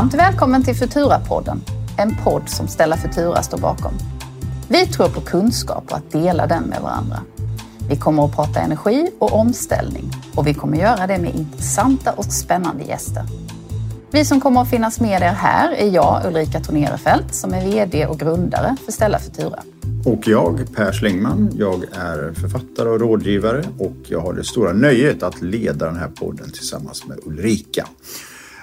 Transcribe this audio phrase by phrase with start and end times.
[0.00, 1.60] Varmt välkommen till Futura-podden,
[1.98, 3.92] en podd som Stella Futura står bakom.
[4.68, 7.20] Vi tror på kunskap och att dela den med varandra.
[7.88, 12.24] Vi kommer att prata energi och omställning och vi kommer göra det med intressanta och
[12.24, 13.22] spännande gäster.
[14.10, 18.06] Vi som kommer att finnas med er här är jag, Ulrika Tornerefelt, som är VD
[18.06, 19.62] och grundare för Stella Futura.
[20.04, 25.22] Och jag, Per Slingman, jag är författare och rådgivare och jag har det stora nöjet
[25.22, 27.86] att leda den här podden tillsammans med Ulrika.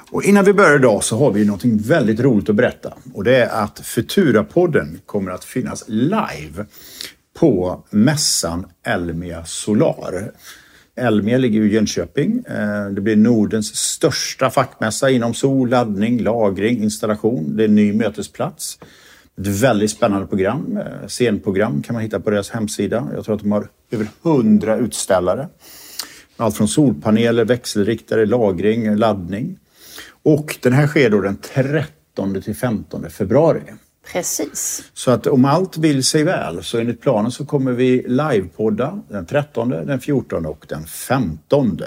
[0.09, 2.93] Och innan vi börjar idag så har vi något väldigt roligt att berätta.
[3.13, 6.65] Och det är att Futura-podden kommer att finnas live
[7.39, 10.31] på mässan Elmia Solar.
[10.95, 12.43] Elmia ligger i Jönköping.
[12.47, 17.57] Eh, det blir Nordens största fackmässa inom sol, laddning, lagring, installation.
[17.57, 18.79] Det är en ny mötesplats.
[19.41, 20.77] Ett väldigt spännande program.
[20.77, 23.07] Eh, scenprogram kan man hitta på deras hemsida.
[23.15, 25.47] Jag tror att de har över hundra utställare.
[26.37, 29.59] Allt från solpaneler, växelriktare, lagring, laddning.
[30.27, 33.61] Och den här sker då den 13 till 15 februari.
[34.11, 34.83] Precis.
[34.93, 39.25] Så att om allt vill sig väl så enligt planen så kommer vi livepodda den
[39.25, 41.79] 13, den 14 och den 15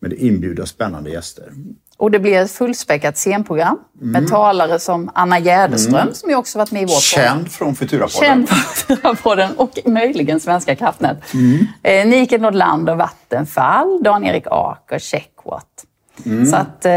[0.00, 1.52] med inbjuda spännande gäster.
[1.96, 4.12] Och det blir ett fullspäckat scenprogram mm.
[4.12, 6.14] med talare som Anna Gärdeström mm.
[6.14, 8.28] som ju också varit med i vår Känd från Futurapodden.
[8.28, 11.34] Känd från Futurapodden och möjligen Svenska kraftnät.
[11.34, 11.66] Mm.
[11.82, 15.84] Eh, Nike Nordlander, Vattenfall, Dan-Erik Aker, Checkwatt.
[16.24, 16.46] Mm.
[16.46, 16.90] Så att eh,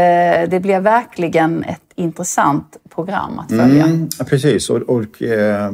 [0.50, 3.84] det blir verkligen ett intressant program att följa.
[3.84, 5.72] Mm, precis, och, och eh,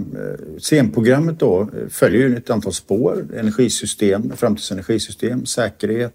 [0.58, 3.26] scenprogrammet då följer ju ett antal spår.
[3.36, 6.14] Energisystem, framtidens energisystem, säkerhet,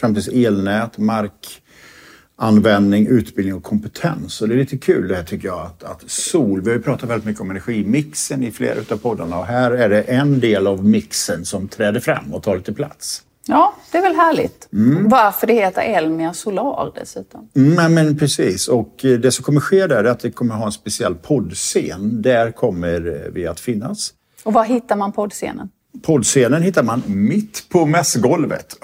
[0.00, 4.42] framtidens elnät, markanvändning, utbildning och kompetens.
[4.42, 6.82] Och det är lite kul det här tycker jag att, att sol, vi har ju
[6.82, 10.66] pratat väldigt mycket om energimixen i flera utav poddarna och här är det en del
[10.66, 13.22] av mixen som träder fram och tar lite plats.
[13.48, 14.68] Ja, det är väl härligt.
[14.72, 15.08] Mm.
[15.08, 17.48] Varför det heter Elmia Solar dessutom.
[17.56, 20.66] Mm, men precis, och eh, det som kommer ske där är att vi kommer ha
[20.66, 22.22] en speciell poddscen.
[22.22, 24.10] Där kommer eh, vi att finnas.
[24.44, 25.68] Och var hittar man poddscenen?
[26.02, 28.76] Poddscenen hittar man mitt på mässgolvet.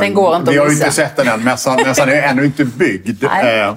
[0.00, 1.44] Den går inte att Vi har ju inte sett den än.
[1.44, 3.22] Mässan, mässan är ännu inte byggd.
[3.42, 3.74] Nej.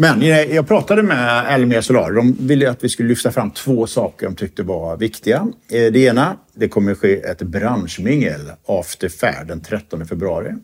[0.00, 2.12] Men jag pratade med Elmia Solar.
[2.12, 5.48] De ville att vi skulle lyfta fram två saker de tyckte var viktiga.
[5.70, 10.54] Eh, det ena, det kommer att ske ett branschmingel after fair den 13 februari.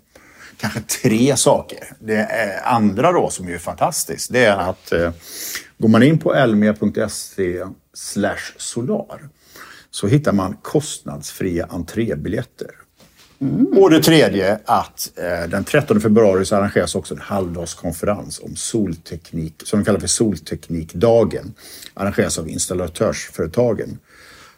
[0.60, 1.78] Kanske tre saker.
[1.98, 2.28] Det
[2.64, 5.12] andra då som är fantastiskt, det är att eh,
[5.78, 7.64] går man in på elmia.se
[8.56, 9.28] solar
[9.90, 12.70] så hittar man kostnadsfria entrébiljetter.
[13.44, 13.82] Mm.
[13.82, 19.54] Och det tredje att eh, den 13 februari så arrangeras också en halvdagskonferens om solteknik,
[19.64, 21.54] som de kallar för Solteknikdagen.
[21.94, 23.98] Arrangeras av installatörsföretagen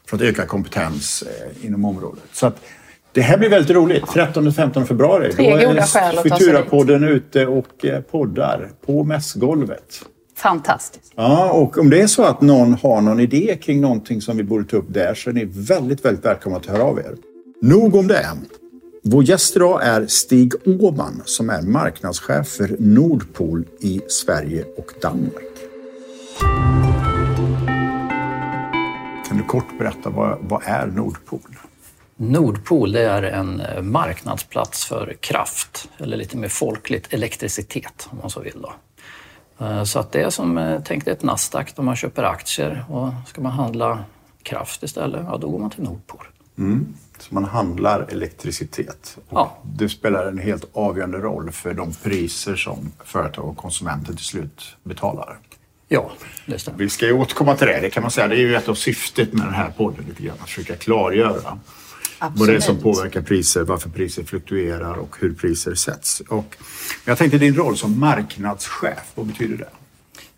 [0.09, 2.23] för att öka kompetens eh, inom området.
[2.33, 2.61] Så att,
[3.13, 4.05] det här blir väldigt roligt.
[4.05, 5.33] 13-15 februari.
[5.33, 10.03] Tre Då goda skäl att ta sig podden ute och eh, poddar på mässgolvet.
[10.37, 11.13] Fantastiskt.
[11.17, 14.43] Ja, och om det är så att någon har någon idé kring någonting som vi
[14.43, 17.15] borde ta upp där så är ni väldigt, väldigt välkomna att höra av er.
[17.63, 18.27] Nog om det.
[19.09, 25.55] Vår gäst idag är Stig Åman som är marknadschef för Nordpol i Sverige och Danmark.
[29.29, 31.41] Kan du kort berätta vad, vad är Nordpol?
[32.17, 38.31] Nordpol det är en eh, marknadsplats för kraft, eller lite mer folkligt elektricitet om man
[38.31, 38.63] så vill.
[38.63, 38.73] Då.
[39.65, 43.09] Eh, så att det är som, eh, tänk ett Nasdaq där man köper aktier och
[43.27, 44.05] ska man handla
[44.43, 46.27] kraft istället, ja då går man till Nordpol.
[46.59, 46.95] Mm.
[47.19, 49.19] Så man handlar elektricitet.
[49.31, 49.59] Ja.
[49.65, 54.77] Det spelar en helt avgörande roll för de priser som företag och konsumenter till slut
[54.83, 55.39] betalar.
[55.89, 56.11] Ja,
[56.47, 56.79] det stämmer.
[56.79, 57.81] Vi ska ju återkomma till det.
[57.81, 58.29] Det kan man säga.
[58.29, 60.37] Det är ju ett av syftet med den här podden lite grann.
[60.41, 61.59] Att försöka klargöra
[62.19, 62.39] Absolut.
[62.39, 66.21] vad det är som påverkar priser, varför priser fluktuerar och hur priser sätts.
[66.29, 66.57] Och
[67.05, 69.69] jag tänkte din roll som marknadschef, vad betyder det?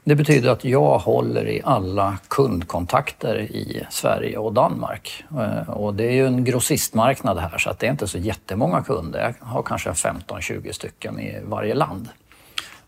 [0.08, 5.24] Det betyder att jag håller i alla kundkontakter i Sverige och Danmark.
[5.30, 8.82] Eh, och det är ju en grossistmarknad här så att det är inte så jättemånga
[8.82, 9.34] kunder.
[9.40, 12.08] Jag har kanske 15-20 stycken i varje land.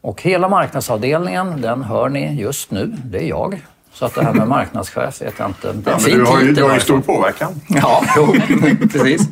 [0.01, 2.87] Och hela marknadsavdelningen, den hör ni just nu.
[3.05, 3.61] Det är jag.
[3.93, 5.73] Så att det här med marknadschef vet jag inte.
[5.73, 7.61] Det ja, du har ju, du har ju stor påverkan.
[7.69, 8.35] Ja, jo,
[8.93, 9.29] precis.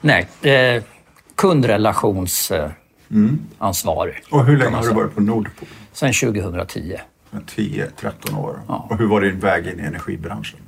[0.00, 0.82] Nej, eh,
[1.34, 4.14] kundrelationsansvarig.
[4.14, 4.24] Mm.
[4.30, 5.68] Och hur länge har du varit på Nordpol?
[5.92, 7.00] Sedan 2010.
[7.30, 8.60] 10-13 år.
[8.68, 8.86] Ja.
[8.90, 10.60] Och hur var din väg in i energibranschen?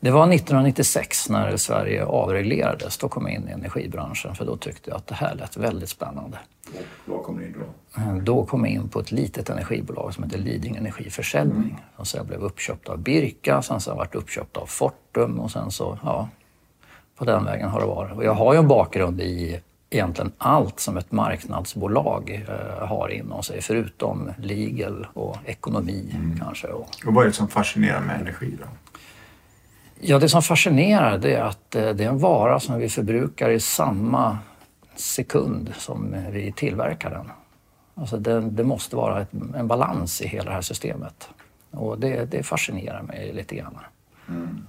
[0.00, 2.98] Det var 1996 när Sverige avreglerades.
[2.98, 5.88] Då kom jag in i energibranschen för då tyckte jag att det här lät väldigt
[5.88, 6.38] spännande.
[6.68, 8.00] Och vad kom du in då?
[8.00, 11.62] Eh, då kom jag in på ett litet energibolag som heter Liding Energiförsäljning.
[11.62, 11.76] Mm.
[11.96, 15.98] Och jag blev uppköpt av Birka, sen så varit uppköpt av Fortum och sen så,
[16.02, 16.28] ja,
[17.16, 18.16] på den vägen har det varit.
[18.16, 23.42] Och jag har ju en bakgrund i egentligen allt som ett marknadsbolag eh, har inom
[23.42, 26.38] sig, förutom legal och ekonomi mm.
[26.38, 26.66] kanske.
[26.66, 28.66] Och, vad är det som fascinerar med energi då?
[30.00, 33.50] Ja, det som fascinerar det är att eh, det är en vara som vi förbrukar
[33.50, 34.38] i samma
[34.96, 37.30] sekund som vi tillverkar den.
[37.94, 41.28] Alltså det, det måste vara ett, en balans i hela det här systemet.
[41.70, 43.78] Och det, det fascinerar mig lite grann.
[44.28, 44.66] Mm.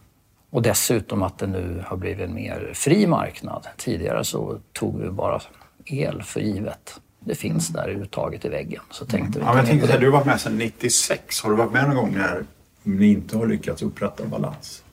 [0.49, 3.67] Och dessutom att det nu har blivit en mer fri marknad.
[3.77, 5.41] Tidigare så tog vi bara
[5.85, 6.99] el för givet.
[7.19, 8.81] Det finns där uttaget i väggen.
[8.91, 11.41] Så tänkte vi ja, jag tänkte, du har varit med sedan 96.
[11.41, 12.45] Har du varit med någon gång när
[12.83, 14.83] ni inte har lyckats upprätta balans?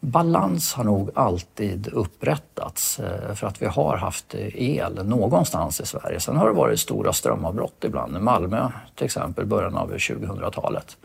[0.00, 6.20] Balans har nog alltid upprättats eh, för att vi har haft el någonstans i Sverige.
[6.20, 8.16] Sen har det varit stora strömavbrott ibland.
[8.16, 10.96] I Malmö till exempel, början av 2000-talet.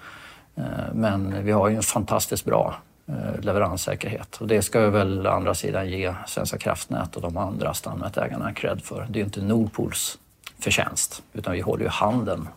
[0.55, 0.63] Eh,
[0.93, 2.75] men vi har ju en fantastiskt bra
[3.11, 7.37] Eh, leveranssäkerhet och det ska vi väl å andra sidan ge Svenska kraftnät och de
[7.37, 9.07] andra stamnätägarna cred för.
[9.09, 10.17] Det är ju inte Nordpools
[10.59, 12.47] förtjänst utan vi håller ju handen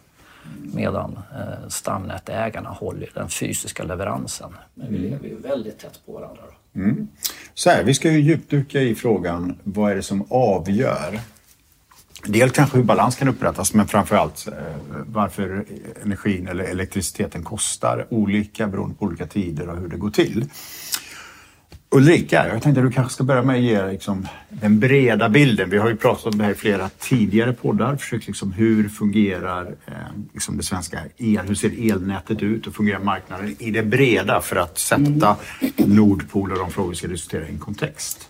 [0.74, 4.54] medan eh, stamnätägarna håller den fysiska leveransen.
[4.74, 6.42] Men vi lever ju väldigt tätt på varandra.
[6.74, 7.08] Mm.
[7.54, 11.20] Så här, vi ska ju djupduka i frågan vad är det som avgör
[12.26, 14.54] Dels kanske hur balans kan upprättas men framförallt eh,
[15.06, 15.64] varför
[16.02, 20.44] energin eller elektriciteten kostar olika beroende på olika tider och hur det går till.
[21.94, 25.70] Ulrika, jag tänkte att du kanske ska börja med att ge liksom, den breda bilden.
[25.70, 27.96] Vi har ju pratat om det här i flera tidigare poddar.
[27.96, 29.92] Försökt liksom, hur fungerar eh,
[30.32, 34.56] liksom det svenska el, hur ser elnätet ut och fungerar marknaden i det breda för
[34.56, 35.96] att sätta mm.
[35.96, 38.28] Nordpol och de frågor vi ska diskutera i en kontext.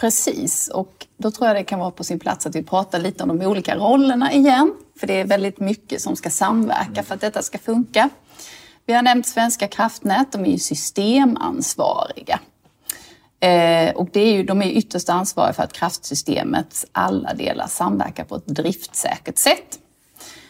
[0.00, 3.22] Precis, och då tror jag det kan vara på sin plats att vi pratar lite
[3.22, 4.74] om de olika rollerna igen.
[5.00, 8.08] För det är väldigt mycket som ska samverka för att detta ska funka.
[8.86, 12.40] Vi har nämnt Svenska kraftnät, de är ju systemansvariga.
[13.40, 18.24] Eh, och det är ju, de är ytterst ansvariga för att kraftsystemets alla delar samverkar
[18.24, 19.78] på ett driftsäkert sätt.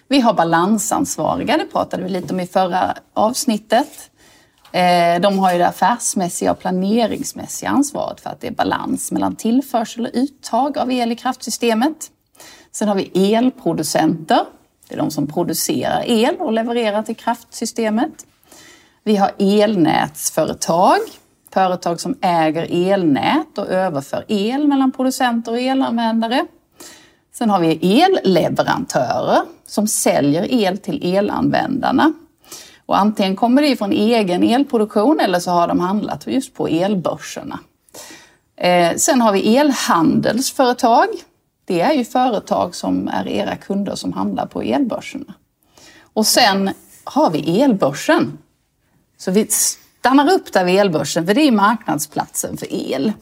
[0.09, 4.11] Vi har balansansvariga, det pratade vi lite om i förra avsnittet.
[4.73, 9.37] Eh, de har ju det affärsmässiga och planeringsmässiga ansvaret för att det är balans mellan
[9.37, 12.11] tillförsel och uttag av el i kraftsystemet.
[12.73, 14.45] Sen har vi elproducenter.
[14.89, 18.27] Det är de som producerar el och levererar till kraftsystemet.
[19.05, 20.99] Vi har elnätsföretag
[21.53, 26.47] företag som äger elnät och överför el mellan producenter och elanvändare.
[27.33, 32.13] Sen har vi elleverantörer som säljer el till elanvändarna.
[32.91, 37.59] Och antingen kommer det från egen elproduktion eller så har de handlat just på elbörserna.
[38.57, 41.09] Eh, sen har vi elhandelsföretag.
[41.65, 45.35] Det är ju företag som är era kunder som handlar på elbörserna.
[46.13, 46.71] Och sen
[47.05, 48.39] har vi elbörsen.
[49.19, 53.13] Så vi stannar upp där vid elbörsen, för det är marknadsplatsen för el.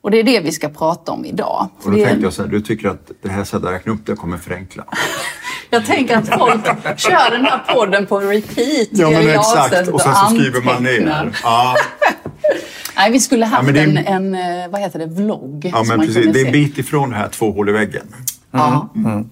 [0.00, 1.68] Och det är det vi ska prata om idag.
[1.82, 4.06] Och då tänkte jag så här, du tycker att det här sättet att räkna upp
[4.06, 4.84] det kommer förenkla?
[5.70, 6.64] jag tänker att folk
[6.98, 8.88] kör den här podden på repeat.
[8.90, 9.88] Ja, men exakt.
[9.88, 11.32] Och sen så skriver man ner.
[11.42, 11.76] Ja.
[12.96, 15.70] Nej, vi skulle haft ja, en, en, eh, vad heter det, vlogg.
[15.74, 16.32] Ja, men precis.
[16.32, 18.06] Det är en bit ifrån det här två hål i väggen.
[18.12, 18.24] Mm.
[18.50, 18.88] Ja.
[18.94, 19.30] Mm.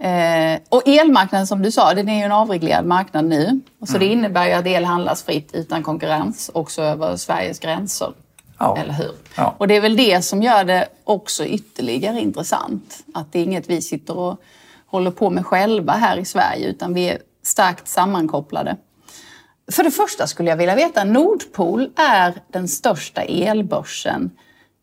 [0.00, 3.60] Eh, och elmarknaden som du sa, den är ju en avreglerad marknad nu.
[3.86, 4.00] Så mm.
[4.00, 8.12] det innebär ju att el handlas fritt utan konkurrens också över Sveriges gränser.
[8.58, 8.76] Ja.
[8.76, 9.12] Eller hur?
[9.36, 9.54] Ja.
[9.58, 13.04] Och det är väl det som gör det också ytterligare intressant.
[13.14, 14.40] Att det är inget vi sitter och
[14.90, 18.76] håller på med själva här i Sverige utan vi är starkt sammankopplade.
[19.72, 24.30] För det första skulle jag vilja veta, Nordpol är den största elbörsen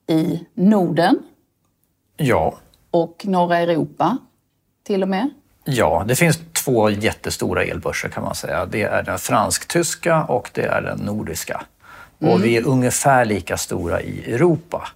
[0.08, 1.20] i Norden.
[2.18, 2.58] Ja.
[2.92, 4.18] Och norra Europa
[4.84, 5.30] till och med?
[5.64, 8.66] Ja, det finns två jättestora elbörser kan man säga.
[8.66, 11.66] Det är den fransk-tyska och det är den nordiska.
[12.20, 12.34] Mm.
[12.34, 14.88] Och vi är ungefär lika stora i Europa.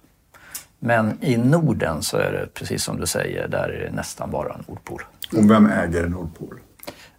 [0.84, 4.56] Men i Norden så är det precis som du säger, där är det nästan bara
[4.68, 5.02] Nordpol.
[5.36, 6.60] Och vem äger Nordpol?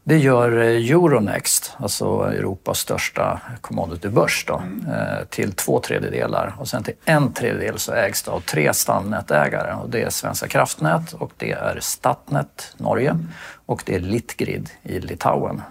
[0.03, 5.25] Det gör eh, Euronext, alltså Europas största commoditybörs, då, mm.
[5.29, 6.55] Till två tredjedelar.
[6.59, 9.73] Och sen till en tredjedel så ägs det av tre stamnätägare.
[9.73, 13.27] Och det är Svenska kraftnät och det är Statnet, Norge mm.
[13.65, 15.61] och det är Litgrid i Litauen.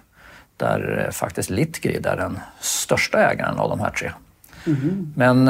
[0.56, 4.12] Där eh, faktiskt Litgrid är den största ägaren av de här tre.
[4.66, 5.12] Mm.
[5.16, 5.48] Men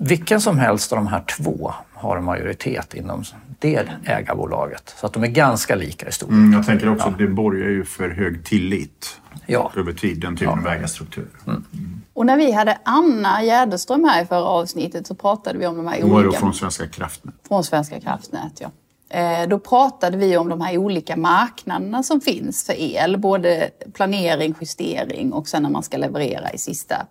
[0.00, 3.24] vilken som helst av de här två har majoritet inom
[3.58, 4.94] det ägarbolaget.
[5.00, 6.34] Så att de är ganska lika i storlek.
[6.34, 7.12] Mm, jag tänker också ja.
[7.12, 9.72] att det borgar ju för hög tillit ja.
[9.76, 10.70] över tid, den typen ja.
[10.70, 11.28] av ägarstruktur.
[11.46, 11.64] Mm.
[11.72, 12.02] Mm.
[12.12, 15.86] Och när vi hade Anna Gärdeström här i förra avsnittet så pratade vi om de
[15.86, 16.38] här Hon olika...
[16.38, 17.34] från Svenska kraftnät.
[17.48, 18.70] Från Svenska kraftnät, ja.
[19.18, 23.18] Eh, då pratade vi om de här olika marknaderna som finns för el.
[23.18, 27.06] Både planering, justering och sen när man ska leverera i sista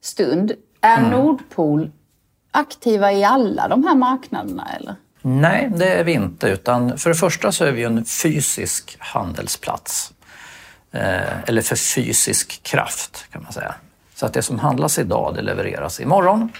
[0.00, 0.52] stund.
[0.80, 1.10] Är mm.
[1.10, 1.90] Nordpol
[2.54, 4.96] aktiva i alla de här marknaderna eller?
[5.22, 6.48] Nej, det är vi inte.
[6.48, 10.12] Utan för det första så är vi en fysisk handelsplats.
[10.92, 13.74] Eh, eller för fysisk kraft kan man säga.
[14.14, 16.52] Så att det som handlas idag, det levereras imorgon.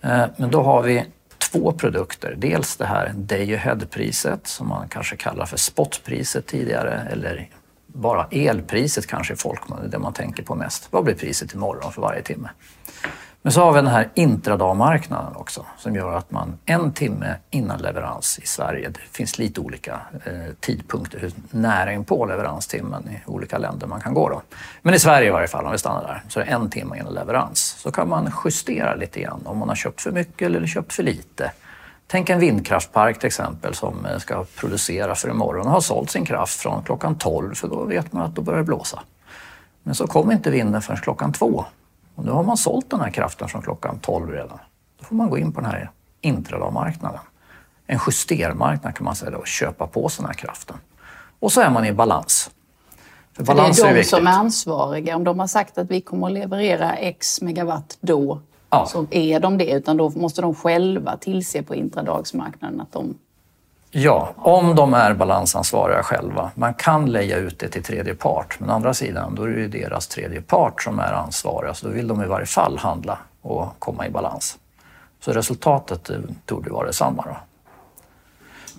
[0.00, 1.04] Eh, men då har vi
[1.38, 2.34] två produkter.
[2.38, 7.48] Dels det här day ahead-priset som man kanske kallar för spotpriset tidigare eller
[7.86, 10.88] bara elpriset kanske i folkmun, det man tänker på mest.
[10.90, 12.48] Vad blir priset imorgon för varje timme?
[13.46, 17.78] Men så har vi den här intradagmarknaden också som gör att man en timme innan
[17.78, 23.30] leverans i Sverige, det finns lite olika eh, tidpunkter hur nära in på leveranstimmen i
[23.30, 24.28] olika länder man kan gå.
[24.28, 24.42] Då.
[24.82, 26.98] Men i Sverige i varje fall, om vi stannar där, så är det en timme
[26.98, 27.76] innan leverans.
[27.78, 31.02] Så kan man justera lite grann om man har köpt för mycket eller köpt för
[31.02, 31.52] lite.
[32.06, 36.24] Tänk en vindkraftpark till exempel som eh, ska producera för imorgon och har sålt sin
[36.24, 39.02] kraft från klockan 12 för då vet man att då börjar det blåsa.
[39.82, 41.64] Men så kommer inte vinden förrän klockan två
[42.16, 44.58] och nu har man sålt den här kraften från klockan 12 redan.
[44.98, 47.20] Då får man gå in på den här intradagmarknaden.
[47.86, 50.76] En justermarknad kan man säga och köpa på sig den här kraften.
[51.40, 52.50] Och så är man i balans.
[53.32, 55.16] För balans det är de är som är ansvariga.
[55.16, 58.86] Om de har sagt att vi kommer att leverera X megawatt då, ja.
[58.86, 59.70] så är de det.
[59.70, 63.14] Utan då måste de själva tillse på intradagsmarknaden att de
[63.98, 66.50] Ja, om de är balansansvariga själva.
[66.54, 69.60] Man kan leja ut det till tredje part, men å andra sidan då är det
[69.60, 73.18] ju deras tredje part som är ansvariga, så då vill de i varje fall handla
[73.42, 74.58] och komma i balans.
[75.20, 77.24] Så resultatet eh, torde vara detsamma.
[77.26, 77.36] Då.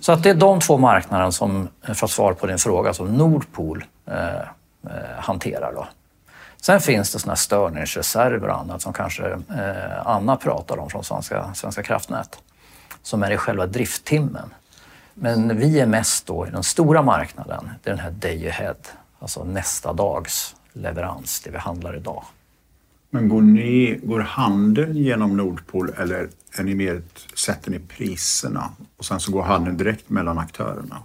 [0.00, 2.94] Så att det är de två marknaderna som, eh, för att svara på din fråga,
[2.94, 4.42] som Nordpool eh, eh,
[5.18, 5.72] hanterar.
[5.72, 5.86] Då.
[6.56, 11.04] Sen finns det såna här störningsreserver och annat som kanske eh, Anna pratar om från
[11.04, 12.38] Svenska, Svenska kraftnät,
[13.02, 14.50] som är i själva drifttimmen.
[15.20, 18.74] Men vi är mest då i den stora marknaden, det är den här day ahead,
[19.18, 22.24] alltså nästa dags leverans, det vi handlar idag.
[23.10, 27.02] Men går, ni, går handeln genom Nordpol eller är ni mer,
[27.34, 30.96] sätter ni priserna och sen så går handeln direkt mellan aktörerna?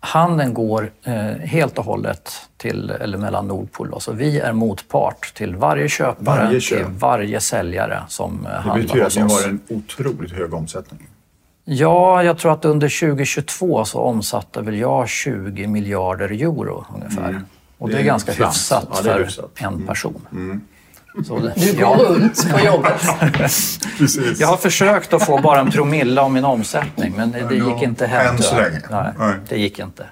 [0.00, 4.00] Handeln går eh, helt och hållet till, eller mellan Nordpol.
[4.00, 6.78] Så vi är motpart till varje köpare, varje köp.
[6.78, 9.14] till varje säljare som eh, handlar hos oss.
[9.14, 11.07] Det betyder att ni har en otroligt hög omsättning?
[11.70, 17.28] Ja, jag tror att under 2022 så omsatte väl jag 20 miljarder euro ungefär.
[17.28, 17.44] Mm.
[17.78, 18.54] Och det är, det är ganska flant.
[18.54, 19.50] hyfsat ja, för hyfsat.
[19.58, 19.86] en mm.
[19.86, 20.26] person.
[20.32, 20.60] Mm.
[21.26, 22.04] Så det, du går ja.
[22.08, 23.02] runt på jobbet.
[24.38, 27.82] jag har försökt att få bara en promille av min omsättning men det, det gick
[27.82, 28.36] inte hem.
[28.36, 28.80] Än så länge.
[28.90, 30.06] Nej, Nej, det gick inte.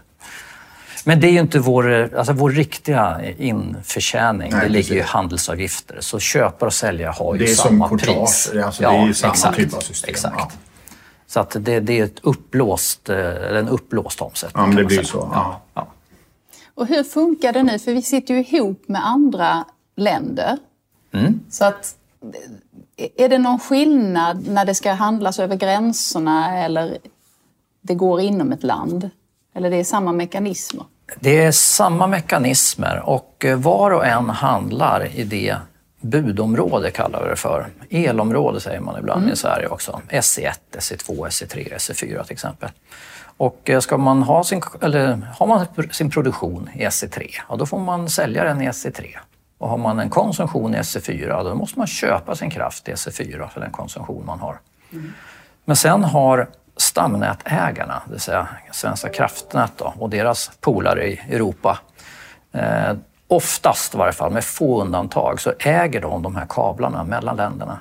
[1.05, 4.53] Men det är ju inte vår, alltså vår riktiga införtjäning.
[4.53, 5.97] Nej, det ligger ju i handelsavgifter.
[6.01, 8.03] Så köpare och säljare har ju samma pris.
[8.03, 10.11] Det är som courtage, alltså, ja, det är ju samma exakt, typ av system.
[10.11, 10.37] Exakt.
[10.39, 10.51] Ja.
[11.27, 14.63] Så att det, det är ett upplåst, eh, en upplåst omsättning.
[14.63, 15.31] Ja, men det blir så.
[15.33, 15.61] Ja.
[15.75, 15.87] ja.
[16.75, 17.79] Och hur funkar det nu?
[17.79, 19.65] För vi sitter ju ihop med andra
[19.97, 20.59] länder.
[21.13, 21.41] Mm.
[21.51, 21.97] Så att,
[23.17, 26.99] är det någon skillnad när det ska handlas över gränserna eller
[27.83, 29.11] det går inom ett land?
[29.55, 30.85] Eller det är samma mekanismer?
[31.21, 35.57] Det är samma mekanismer och eh, var och en handlar i det
[36.07, 37.67] budområde kallar vi det för.
[37.91, 39.33] Elområde säger man ibland mm.
[39.33, 40.01] i Sverige också.
[40.09, 42.71] SE1, SE2, SE3, SE4 till exempel.
[43.37, 47.67] Och eh, ska man ha sin, eller har man sin produktion i SE3, ja, då
[47.67, 49.17] får man sälja den i SE3.
[49.59, 53.49] Och har man en konsumtion i SE4, då måste man köpa sin kraft i SE4
[53.49, 54.59] för den konsumtion man har.
[54.93, 55.13] Mm.
[55.65, 61.79] Men sen har stamnätägarna, det vill säga Svenska kraftnät då, och deras polare i Europa,
[62.53, 62.95] eh,
[63.29, 67.79] oftast i varje fall, med få undantag, så äger de de här kablarna mellan länderna.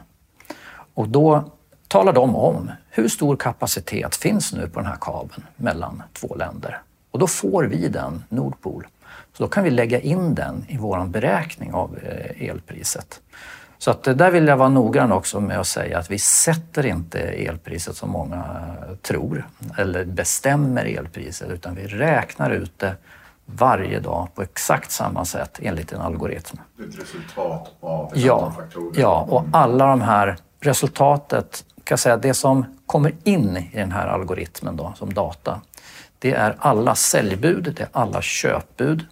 [0.94, 1.44] Och då
[1.88, 6.82] talar de om hur stor kapacitet finns nu på den här kabeln mellan två länder.
[7.12, 8.88] Och då får vi den, Nordpol.
[9.34, 13.22] Så då kan vi lägga in den i vår beräkning av eh, elpriset.
[13.78, 16.86] Så att eh, där vill jag vara noggrann också med att säga att vi sätter
[16.86, 19.48] inte elpriset som många eh, tror,
[19.78, 22.96] eller bestämmer elpriset, utan vi räknar ut det
[23.46, 26.58] varje dag på exakt samma sätt enligt en algoritm.
[26.78, 29.02] Det är ett resultat av ett ja, faktorer?
[29.02, 34.08] Ja, och alla de här resultatet, kan säga, det som kommer in i den här
[34.08, 35.62] algoritmen då, som data,
[36.20, 39.06] det är alla säljbud, det är alla köpbud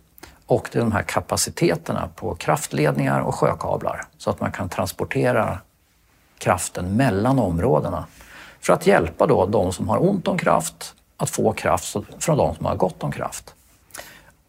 [0.46, 5.60] och det är de här kapaciteterna på kraftledningar och sjökablar så att man kan transportera
[6.38, 8.06] kraften mellan områdena
[8.62, 12.56] för att hjälpa då de som har ont om kraft att få kraft från de
[12.56, 13.56] som har gott om kraft.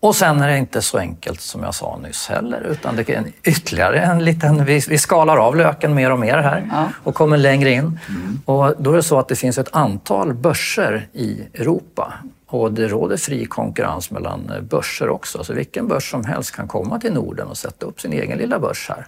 [0.04, 3.24] Och sen är det inte så enkelt som jag sa nyss heller, utan det är
[3.44, 4.64] ytterligare en liten...
[4.64, 6.88] Vi, vi skalar av löken mer och mer här ja.
[7.04, 8.00] och kommer längre in.
[8.08, 8.40] Mm.
[8.44, 12.12] Och då är det så att det finns ett antal börser i Europa
[12.46, 15.44] och det råder fri konkurrens mellan börser också.
[15.44, 18.58] Så vilken börs som helst kan komma till Norden och sätta upp sin egen lilla
[18.58, 19.06] börs här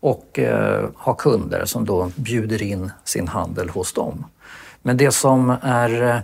[0.00, 4.24] och eh, ha kunder som då bjuder in sin handel hos dem.
[4.82, 6.18] Men det som är eh,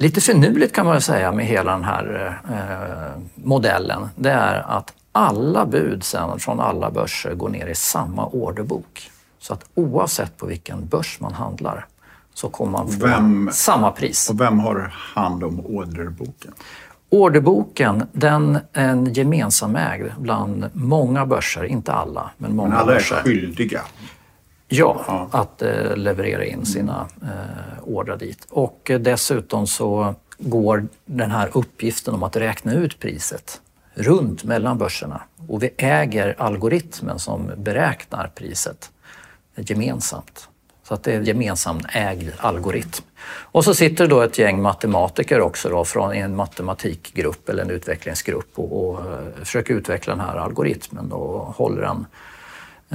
[0.00, 4.92] lite finurligt kan man väl säga med hela den här eh, modellen, det är att
[5.12, 9.10] alla bud sen från alla börser går ner i samma orderbok.
[9.38, 11.86] Så att oavsett på vilken börs man handlar
[12.34, 14.30] så kommer man få vem, samma pris.
[14.30, 16.52] Och vem har hand om orderboken?
[17.10, 22.30] Orderboken den är en gemensamägd bland många börser, inte alla.
[22.36, 23.16] Men många men alla börser.
[23.16, 23.80] är skyldiga?
[24.72, 25.28] Ja, ja.
[25.30, 28.46] att eh, leverera in sina eh, ordrar dit.
[28.50, 33.60] Och eh, dessutom så går den här uppgiften om att räkna ut priset
[33.94, 35.20] runt mellan börserna.
[35.48, 38.90] Och vi äger algoritmen som beräknar priset
[39.56, 40.48] gemensamt.
[40.82, 43.04] Så att det är en gemensamt ägd algoritm.
[43.26, 48.50] Och så sitter då ett gäng matematiker också då från en matematikgrupp eller en utvecklingsgrupp
[48.54, 49.00] och, och
[49.38, 52.06] försöker utveckla den här algoritmen och håller den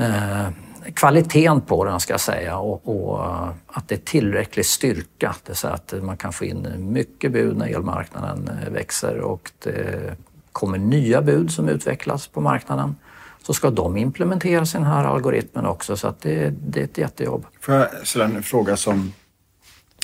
[0.05, 0.49] eh,
[0.93, 5.35] kvaliteten på den ska jag säga och, och, eh, att det är tillräcklig styrka.
[5.45, 10.15] Det så att man kan få in mycket bud när elmarknaden eh, växer och det
[10.51, 12.95] kommer nya bud som utvecklas på marknaden
[13.43, 15.97] så ska de implementera sin här algoritmen också.
[15.97, 17.45] Så att det, det är ett jättejobb.
[17.59, 19.13] Får jag ställa en fråga som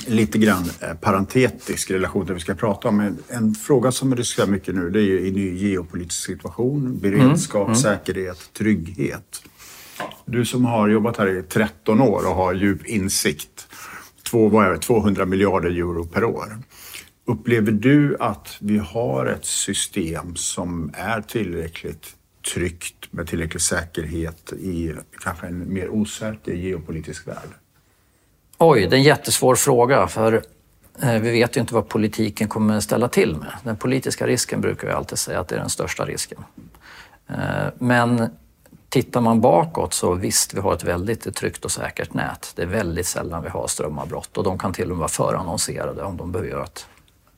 [0.08, 0.70] lite grann
[1.02, 3.00] parentetisk relation till det vi ska prata om.
[3.00, 7.68] En, en fråga som diskuteras mycket nu det är ju i ny geopolitisk situation, beredskap,
[7.68, 7.72] mm.
[7.72, 7.76] Mm.
[7.76, 9.44] säkerhet, trygghet.
[10.26, 13.68] Du som har jobbat här i 13 år och har djup insikt.
[14.32, 16.58] Två, vad är det, 200 miljarder euro per år.
[17.26, 22.16] Upplever du att vi har ett system som är tillräckligt
[22.54, 24.94] tryggt med tillräcklig säkerhet i
[25.24, 27.50] kanske en mer osäker geopolitisk värld?
[28.58, 30.34] Oj, det är en jättesvår fråga för
[31.02, 33.54] eh, vi vet ju inte vad politiken kommer ställa till med.
[33.64, 36.44] Den politiska risken brukar vi alltid säga att det är den största risken.
[37.28, 38.30] Eh, men
[38.92, 42.54] tittar man bakåt så visst, vi har ett väldigt tryggt och säkert nät.
[42.56, 46.04] Det är väldigt sällan vi har strömavbrott och de kan till och med vara förannonserade
[46.04, 46.88] om de behöver göra ett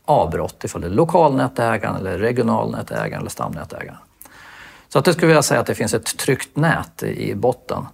[0.05, 3.97] avbrott ifall det är lokalnätägaren eller regionalnätägaren eller stamnätägaren.
[4.89, 7.85] Så att det skulle jag säga att det finns ett tryggt nät i botten.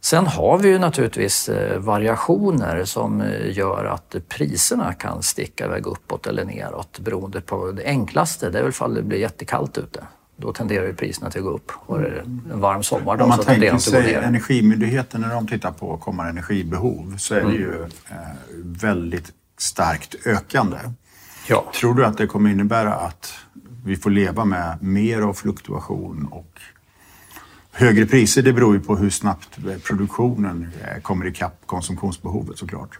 [0.00, 5.86] Sen har vi ju naturligtvis eh, variationer som eh, gör att priserna kan sticka iväg
[5.86, 8.50] uppåt eller neråt beroende på det enklaste.
[8.50, 10.04] Det är väl ifall det blir jättekallt ute.
[10.36, 11.72] Då tenderar ju priserna att gå upp.
[11.86, 12.20] Och det är
[12.52, 16.30] en varm sommar då, Om man så tänker sig Energimyndigheten när de tittar på kommande
[16.30, 17.56] energibehov så är det mm.
[17.56, 18.16] ju eh,
[18.62, 20.76] väldigt starkt ökande.
[21.48, 21.64] Ja.
[21.80, 23.32] Tror du att det kommer innebära att
[23.84, 26.60] vi får leva med mer av fluktuation och
[27.72, 28.42] högre priser?
[28.42, 32.98] Det beror ju på hur snabbt produktionen eh, kommer ikapp konsumtionsbehovet såklart.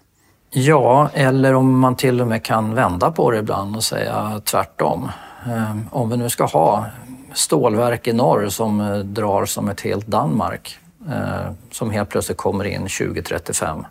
[0.51, 5.11] Ja, eller om man till och med kan vända på det ibland och säga tvärtom.
[5.47, 6.87] Eh, om vi nu ska ha
[7.35, 12.65] stålverk i norr som eh, drar som ett helt Danmark eh, som helt plötsligt kommer
[12.65, 13.85] in 2035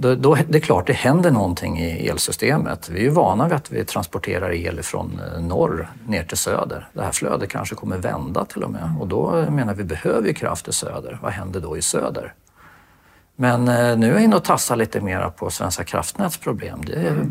[0.00, 2.88] då, då, det är klart det händer någonting i elsystemet.
[2.88, 6.88] Vi är ju vana vid att vi transporterar el från eh, norr ner till söder.
[6.92, 10.34] Det här flödet kanske kommer vända till och med och då menar vi behöver ju
[10.34, 11.18] kraft i söder.
[11.22, 12.34] Vad händer då i söder?
[13.40, 16.82] Men eh, nu är jag inne och tassar lite mera på Svenska kraftnäts problem.
[16.86, 17.26] Det är,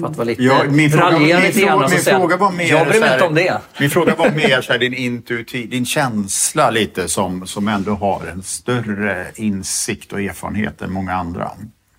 [0.00, 2.88] för att vara lite ja, min fråga, min, lite grann min fråga var mer Jag
[2.88, 3.60] bryr mig inte om det.
[3.80, 8.26] Min fråga var mer så här, din intuitiv, din känsla lite som, som ändå har
[8.32, 11.50] en större insikt och erfarenhet än många andra.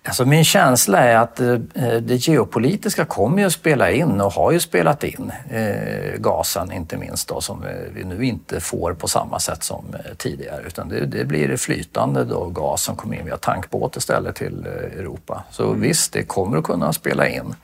[0.04, 1.56] Alltså min känsla är att eh,
[2.00, 5.32] det geopolitiska kommer att spela in och har ju spelat in.
[5.50, 10.14] Eh, gasen inte minst då, som vi nu inte får på samma sätt som eh,
[10.16, 14.66] tidigare utan det, det blir flytande då gas som kommer in via tankbåt istället till
[14.66, 15.44] Europa.
[15.50, 15.80] Så mm.
[15.80, 17.54] visst, det kommer att kunna spela in.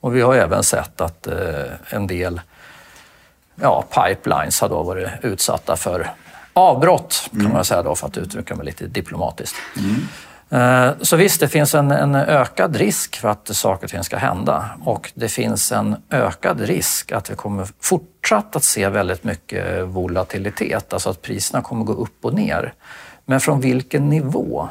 [0.00, 1.26] Och vi har även sett att
[1.90, 2.40] en del
[3.54, 6.10] ja, pipelines har då varit utsatta för
[6.52, 7.52] avbrott kan mm.
[7.52, 9.56] man säga då för att uttrycka mig lite diplomatiskt.
[9.76, 9.94] Mm.
[10.50, 14.16] Eh, så visst, det finns en, en, ökad risk för att saker och ting ska
[14.16, 19.86] hända och det finns en ökad risk att vi kommer fortsatt att se väldigt mycket
[19.86, 22.72] volatilitet, alltså att priserna kommer gå upp och ner.
[23.24, 24.68] Men från vilken nivå?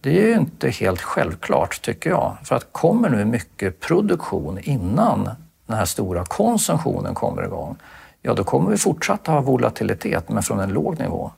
[0.00, 2.36] Det är ju inte helt självklart tycker jag.
[2.44, 5.30] För att kommer nu mycket produktion innan
[5.66, 7.76] den här stora konsumtionen kommer igång,
[8.22, 11.30] ja då kommer vi fortsatt ha volatilitet men från en låg nivå.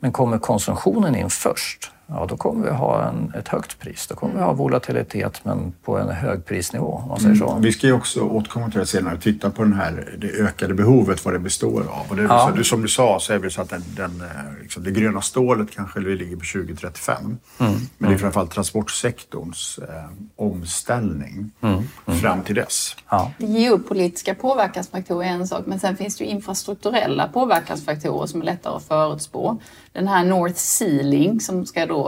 [0.00, 4.06] Men kommer konsumtionen in först, ja då kommer vi ha en, ett högt pris.
[4.06, 7.04] Då kommer vi ha volatilitet men på en hög prisnivå.
[7.08, 7.50] Man säger så.
[7.50, 7.62] Mm.
[7.62, 10.74] Vi ska ju också återkomma till det senare och titta på den här, det ökade
[10.74, 12.06] behovet, vad det består av.
[12.08, 12.52] Och det ja.
[12.56, 15.20] så, som du sa så är det så att den, den, eh, liksom, det gröna
[15.20, 17.16] stålet kanske ligger på 2035.
[17.24, 17.38] Mm.
[17.58, 18.18] Men det är mm.
[18.18, 20.04] framförallt transportsektorns eh,
[20.36, 21.74] omställning mm.
[22.06, 22.18] mm.
[22.20, 22.96] fram till dess.
[23.08, 23.32] Ja.
[23.38, 28.76] Geopolitiska påverkansfaktorer är en sak men sen finns det ju infrastrukturella påverkansfaktorer som är lättare
[28.76, 29.60] att förutspå.
[29.92, 31.99] Den här North Sea Link som ska då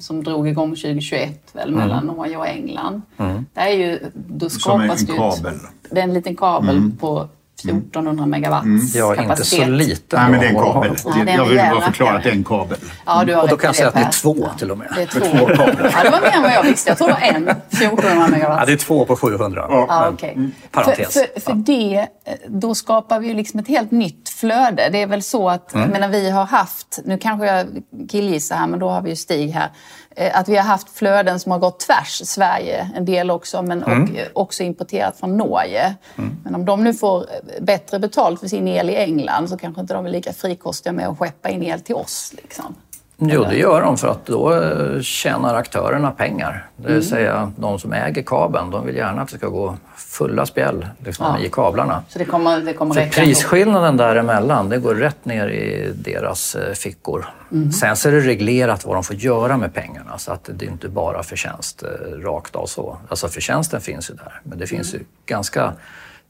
[0.00, 2.16] som drog igång 2021 väl, mellan mm.
[2.16, 3.02] Norge och England.
[3.16, 3.46] Mm.
[3.54, 5.54] Det är ju, då skapas Som en kabel.
[5.90, 6.96] det är en liten kabel mm.
[6.96, 8.80] på 1400 megawatt mm.
[8.94, 10.20] Ja, inte så liten.
[10.20, 10.96] Nej, men det är en kabel.
[11.04, 12.78] Ja, jag vill bara förklara att det är en kabel.
[13.06, 14.88] Ja, du har och då kan jag säga att det är två till och med.
[14.94, 15.20] Det är två.
[15.20, 16.90] två ja, det var mer än vad jag visste.
[16.90, 18.60] Jag tror det var en 1400 megawatt.
[18.60, 19.66] Ja, det är två på 700.
[19.68, 19.86] Ja.
[19.88, 20.32] Ja, okay.
[20.32, 20.52] mm.
[20.70, 21.14] Parentes.
[21.14, 24.88] För, för, för det, eh, då skapar vi ju liksom ett helt nytt flöde.
[24.92, 25.90] Det är väl så att, mm.
[25.90, 27.66] menar, vi har haft, nu kanske jag
[28.08, 29.70] killgissar här, men då har vi ju Stig här.
[30.10, 33.82] Eh, att vi har haft flöden som har gått tvärs Sverige, en del också, men
[33.82, 34.02] mm.
[34.02, 35.94] och, också importerat från Norge.
[36.18, 36.36] Mm.
[36.44, 37.26] Men om de nu får
[37.60, 41.08] bättre betalt för sin el i England så kanske inte de är lika frikostiga med
[41.08, 42.32] att skeppa in el till oss.
[42.36, 42.74] Liksom.
[43.18, 44.62] Jo, det gör de för att då
[45.02, 46.66] tjänar aktörerna pengar.
[46.76, 47.02] Det vill mm.
[47.02, 51.26] säga de som äger kabeln, de vill gärna att det ska gå fulla spjäll liksom,
[51.26, 51.46] ja.
[51.46, 52.02] i kablarna.
[52.08, 57.26] Så det kommer, det kommer för prisskillnaden däremellan, det går rätt ner i deras fickor.
[57.52, 57.72] Mm.
[57.72, 60.70] Sen så är det reglerat vad de får göra med pengarna så att det är
[60.70, 61.82] inte bara förtjänst
[62.22, 62.98] rakt av så.
[63.08, 65.00] Alltså förtjänsten finns ju där, men det finns mm.
[65.00, 65.72] ju ganska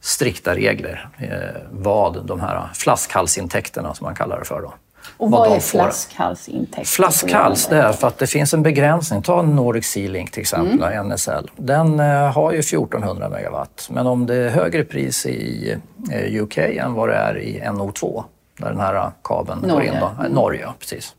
[0.01, 1.29] strikta regler eh,
[1.70, 4.75] vad de här flaskhalsintäkterna som man kallar det för då.
[5.16, 6.85] Och vad, vad är flaskhalsintäkter?
[6.85, 9.23] Flaskhals, det är för att det finns en begränsning.
[9.23, 11.09] Ta Nordic Sea Link till exempel, mm.
[11.09, 11.51] NSL.
[11.57, 13.88] Den eh, har ju 1400 megawatt.
[13.90, 15.77] Men om det är högre pris i
[16.12, 18.25] eh, UK än vad det är i NO2,
[18.59, 19.75] där den här kabeln Norge.
[19.75, 20.01] går in.
[20.01, 20.11] Då.
[20.21, 20.33] Mm.
[20.33, 21.14] Norge, precis.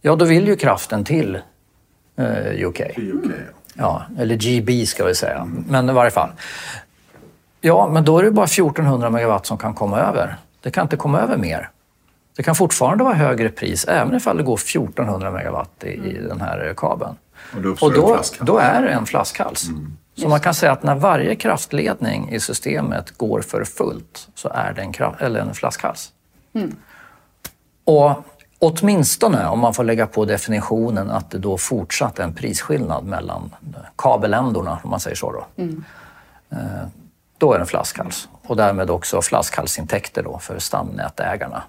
[0.00, 1.38] Ja, då vill ju kraften till
[2.16, 2.80] eh, UK.
[2.96, 3.30] UK.
[3.74, 5.36] Ja, eller GB ska vi säga.
[5.36, 5.64] Mm.
[5.68, 6.30] Men i varje fall.
[7.60, 10.36] Ja, men då är det bara 1400 megawatt som kan komma över.
[10.62, 11.70] Det kan inte komma över mer.
[12.38, 16.40] Det kan fortfarande vara högre pris även ifall det går 1400 megawatt i, i den
[16.40, 17.14] här kabeln.
[17.54, 19.68] Och då, och då, då är det en flaskhals.
[19.68, 19.96] Mm.
[20.16, 24.72] Så man kan säga att när varje kraftledning i systemet går för fullt så är
[24.72, 26.12] det en, kraft, eller en flaskhals.
[26.54, 26.76] Mm.
[27.84, 28.12] Och
[28.58, 33.54] åtminstone om man får lägga på definitionen att det då fortsatt är en prisskillnad mellan
[33.96, 35.32] kabeländarna, om man säger så.
[35.32, 35.62] Då.
[35.62, 35.84] Mm.
[36.50, 36.58] Eh,
[37.38, 41.62] då är det en flaskhals och därmed också flaskhalsintäkter då för stamnätägarna.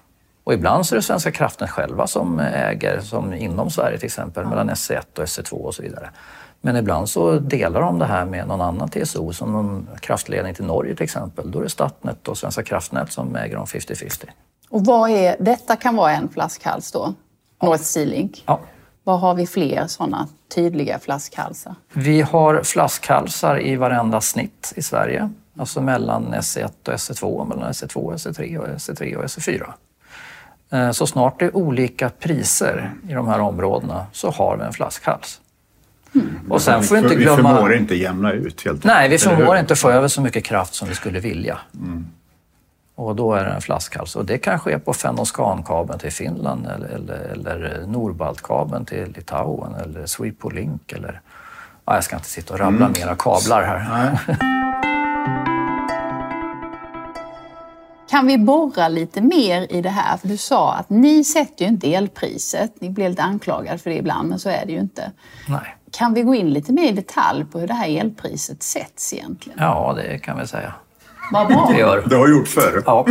[0.50, 4.46] Och ibland så är det Svenska kraftnät själva som äger, som inom Sverige till exempel,
[4.46, 6.10] mellan SE1 och SE2 och så vidare.
[6.60, 10.64] Men ibland så delar de det här med någon annan TSO, som någon kraftledning till
[10.64, 11.50] Norge till exempel.
[11.50, 14.24] Då är det Statnett och Svenska kraftnät som äger dem 50-50.
[14.70, 17.14] Och vad är, detta kan vara en flaskhals då?
[17.60, 17.66] Ja.
[17.66, 18.42] North Sea Link?
[18.46, 18.60] Ja.
[19.04, 21.74] Vad har vi fler sådana tydliga flaskhalsar?
[21.92, 25.30] Vi har flaskhalsar i varenda snitt i Sverige.
[25.58, 29.72] Alltså mellan SE1 och SE2, mellan SE2 och SE3 och SE3 och SE4.
[30.70, 34.72] Eh, så snart det är olika priser i de här områdena så har vi en
[34.72, 35.40] flaskhals.
[36.14, 36.52] Mm.
[36.52, 37.36] Och sen får vi inte glömma...
[37.36, 40.74] Vi förmår inte jämna ut helt Nej, vi förmår inte få över så mycket kraft
[40.74, 41.58] som vi skulle vilja.
[41.74, 42.06] Mm.
[42.94, 44.16] Och då är det en flaskhals.
[44.16, 50.06] Och det kan ske på Fennoscan-kabeln till Finland eller, eller, eller Nordbaltkabeln till Litauen eller
[50.06, 51.20] Sweepolink eller...
[51.84, 53.00] Ja, jag ska inte sitta och rabbla mm.
[53.00, 54.18] mera kablar här.
[58.10, 60.16] Kan vi borra lite mer i det här?
[60.16, 62.80] För du sa att ni sätter ju inte elpriset.
[62.80, 65.12] Ni blir lite anklagade för det ibland, men så är det ju inte.
[65.48, 65.76] Nej.
[65.92, 69.58] Kan vi gå in lite mer i detalj på hur det här elpriset sätts egentligen?
[69.62, 70.74] Ja, det kan vi säga.
[71.32, 71.68] Vad bra.
[71.72, 72.04] Det, gör.
[72.06, 72.82] det har gjort förr.
[72.86, 73.06] Ja.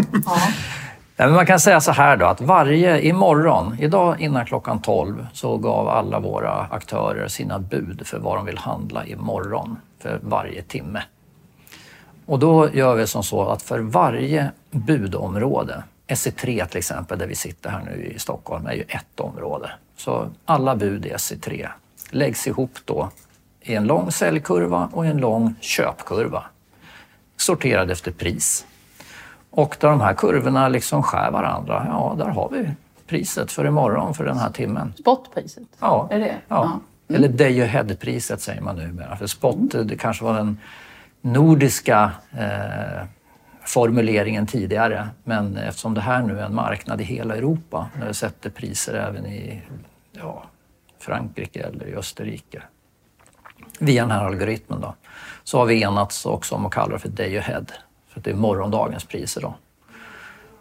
[1.17, 1.27] ja.
[1.27, 5.87] man kan säga så här då, att varje imorgon, idag innan klockan 12, så gav
[5.87, 11.01] alla våra aktörer sina bud för vad de vill handla imorgon för varje timme.
[12.29, 17.35] Och då gör vi som så att för varje budområde, SE3 till exempel, där vi
[17.35, 19.71] sitter här nu i Stockholm, är ju ett område.
[19.97, 21.67] Så alla bud i SE3
[22.09, 23.09] läggs ihop då
[23.61, 26.43] i en lång säljkurva och en lång köpkurva.
[27.37, 28.65] Sorterad efter pris.
[29.49, 32.69] Och där de här kurvorna liksom skär varandra, ja, där har vi
[33.07, 34.93] priset för imorgon för den här timmen.
[34.99, 35.63] Spotpriset?
[35.79, 36.07] Ja.
[36.11, 36.35] Är det?
[36.47, 36.55] Ja.
[36.55, 36.79] ja.
[37.07, 37.23] Mm.
[37.23, 39.17] Eller day ahead-priset säger man numera.
[39.17, 40.57] För spot, det kanske var den
[41.21, 43.05] nordiska eh,
[43.65, 45.09] formuleringen tidigare.
[45.23, 48.93] Men eftersom det här nu är en marknad i hela Europa, när det sätter priser
[48.93, 49.61] även i
[50.11, 50.43] ja,
[50.99, 52.61] Frankrike eller i Österrike
[53.79, 54.95] via den här algoritmen då,
[55.43, 57.65] så har vi enats också om att kalla det för day ahead,
[58.09, 59.41] för att det är morgondagens priser.
[59.41, 59.53] Då.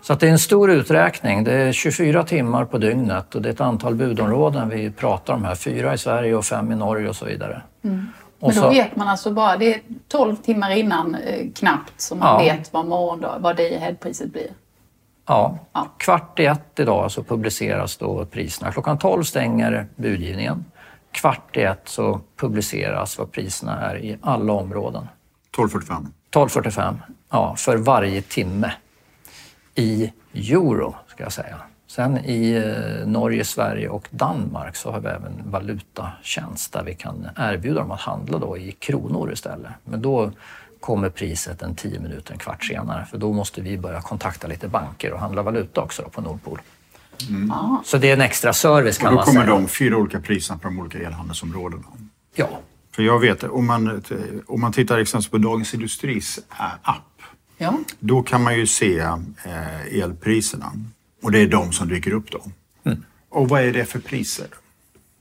[0.01, 1.45] Så att det är en stor uträkning.
[1.45, 5.45] Det är 24 timmar på dygnet och det är ett antal budområden vi pratar om
[5.45, 5.55] här.
[5.55, 7.63] Fyra i Sverige och fem i Norge och så vidare.
[7.85, 8.07] Mm.
[8.41, 12.19] Men då så, vet man alltså bara, det är 12 timmar innan eh, knappt som
[12.19, 12.55] man ja.
[12.55, 14.51] vet vad, morgondag, vad day-ahead-priset blir.
[15.27, 15.59] Ja.
[15.73, 18.73] ja, kvart i ett idag så publiceras då priserna.
[18.73, 20.65] Klockan 12 stänger budgivningen.
[21.13, 25.09] Kvart i ett så publiceras vad priserna är i alla områden.
[25.57, 26.07] 12.45?
[26.31, 26.95] 12.45,
[27.31, 28.73] ja, för varje timme.
[29.75, 31.57] I euro, ska jag säga.
[31.89, 37.29] Sen i eh, Norge, Sverige och Danmark så har vi även valutatjänst där vi kan
[37.37, 39.73] erbjuda dem att handla då i kronor istället.
[39.85, 40.33] Men då
[40.81, 43.07] kommer priset en tio minuter, en kvart senare.
[43.11, 46.61] För då måste vi börja kontakta lite banker och handla valuta också på Nordpol.
[47.29, 47.53] Mm.
[47.85, 49.35] Så det är en extra service kan man säga.
[49.35, 51.85] Då kommer de fyra olika priserna på de olika elhandelsområdena?
[52.35, 52.49] Ja.
[52.95, 54.03] För jag vet, om man,
[54.47, 56.39] om man tittar exempelvis på Dagens Industris
[56.83, 57.23] app,
[57.59, 57.79] ja.
[57.99, 60.73] då kan man ju se eh, elpriserna.
[61.23, 62.43] Och det är de som dyker upp då.
[62.85, 63.05] Mm.
[63.29, 64.47] Och vad är det för priser?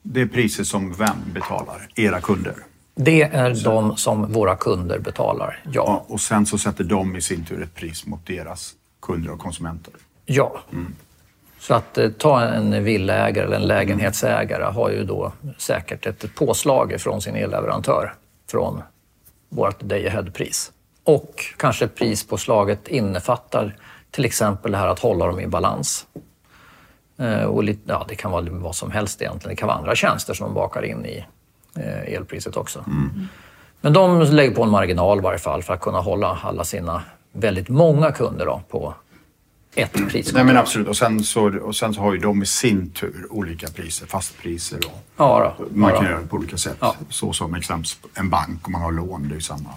[0.02, 1.88] Det är priser som vem betalar?
[1.96, 2.56] Era kunder?
[2.96, 3.70] Det är så.
[3.70, 5.72] de som våra kunder betalar, ja.
[5.74, 6.06] ja.
[6.08, 9.94] Och sen så sätter de i sin tur ett pris mot deras kunder och konsumenter?
[10.26, 10.62] Ja.
[10.72, 10.96] Mm.
[11.60, 16.96] Så att eh, ta en villaägare eller en lägenhetsägare har ju då säkert ett påslag
[17.00, 18.14] från sin elleverantör
[18.52, 18.82] från
[19.50, 20.72] vårt day ahead-pris.
[21.04, 23.76] Och kanske prispåslaget innefattar
[24.18, 26.06] till exempel det här att hålla dem i balans.
[27.18, 29.56] Eh, och lite, ja, det kan vara vad som helst egentligen.
[29.56, 31.26] Det kan vara andra tjänster som de bakar in i
[31.76, 32.84] eh, elpriset också.
[32.88, 33.28] Mm.
[33.82, 37.02] Men de lägger på en marginal i varje fall för att kunna hålla alla sina
[37.32, 38.94] väldigt många kunder då, på
[39.76, 40.34] ett pris.
[40.34, 40.88] Nej men absolut.
[40.88, 44.78] Och sen, så, och sen så har ju de i sin tur olika priser, fastpriser.
[44.78, 45.66] Och ja, då.
[45.74, 46.78] Man kan ja, göra det på olika sätt.
[46.80, 46.96] Ja.
[47.10, 49.70] Så som exempelvis en bank om man har lån, det är ju samma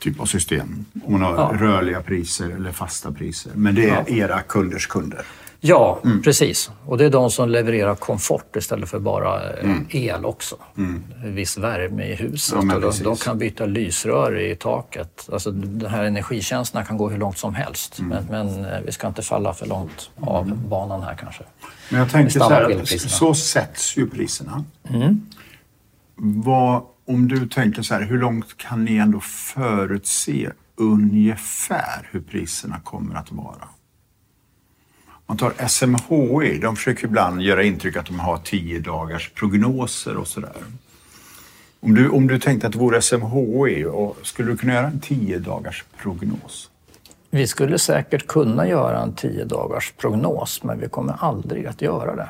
[0.00, 0.84] typ av system.
[1.04, 1.56] Om man har ja.
[1.60, 3.52] rörliga priser eller fasta priser.
[3.54, 5.24] Men det är era kunders kunder.
[5.62, 6.22] Ja, mm.
[6.22, 6.70] precis.
[6.86, 9.86] Och det är de som levererar komfort istället för bara eh, mm.
[9.90, 10.56] el också.
[10.76, 11.04] Mm.
[11.24, 12.58] Viss värme i huset.
[12.68, 15.28] Ja, de, de, kan byta lysrör i taket.
[15.32, 17.98] Alltså, de här energitjänsterna kan gå hur långt som helst.
[17.98, 18.24] Mm.
[18.30, 20.68] Men, men, eh, vi ska inte falla för långt av mm.
[20.68, 21.42] banan här kanske.
[21.88, 24.64] Men jag tänker så här, så sätts ju priserna.
[24.90, 25.26] Mm.
[26.16, 32.80] Vad, om du tänker så här, hur långt kan ni ändå förutse ungefär hur priserna
[32.80, 33.68] kommer att vara?
[35.30, 40.26] man tar SMHI, de försöker ibland göra intryck att de har tio dagars prognoser och
[40.26, 40.52] sådär.
[41.80, 45.00] Om du, om du tänkte att det vore SMHI, och skulle du kunna göra en
[45.00, 46.70] tio dagars prognos?
[47.30, 52.16] Vi skulle säkert kunna göra en tio dagars prognos, men vi kommer aldrig att göra
[52.16, 52.28] det.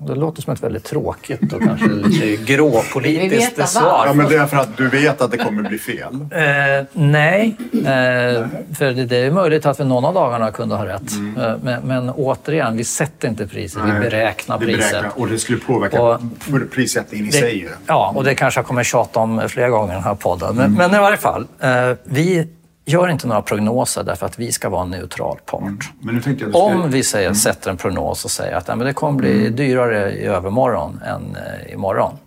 [0.00, 4.04] Det låter som ett väldigt tråkigt och kanske lite gråpolitiskt svar.
[4.06, 6.14] Ja, men det är för att du vet att det kommer bli fel?
[6.30, 8.46] Eh, nej, eh,
[8.78, 11.12] för det, det, är möjligt att vi någon av dagarna kunde ha rätt.
[11.12, 11.36] Mm.
[11.40, 15.04] Eh, men, men, återigen, vi sätter inte priset, vi beräknar priset.
[15.14, 16.20] och det skulle påverka och
[16.72, 17.68] prissättningen i det, sig.
[17.86, 20.56] Ja, och det kanske jag kommer tjata om flera gånger i den här podden.
[20.56, 20.78] Men, mm.
[20.78, 22.48] men i varje fall, eh, vi
[22.88, 25.90] gör inte några prognoser därför att vi ska vara en neutral part.
[26.02, 26.22] Mm.
[26.22, 26.58] Ska...
[26.58, 27.34] Om vi säger, mm.
[27.34, 29.56] sätter en prognos och säger att ja, men det kommer bli mm.
[29.56, 32.18] dyrare i övermorgon än eh, imorgon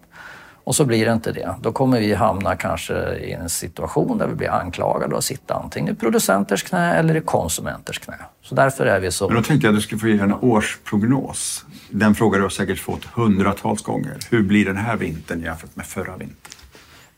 [0.63, 1.55] och så blir det inte det.
[1.61, 5.93] Då kommer vi hamna kanske i en situation där vi blir anklagade och sitta antingen
[5.93, 8.15] i producenters knä eller i konsumenters knä.
[8.41, 9.27] Så därför är vi så...
[9.27, 11.65] Men då tänkte jag att du skulle få ge en årsprognos.
[11.89, 14.17] Den frågan du har säkert fått hundratals gånger.
[14.29, 16.37] Hur blir den här vintern jämfört med förra vintern?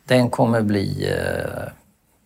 [0.06, 1.72] Den kommer bli eh,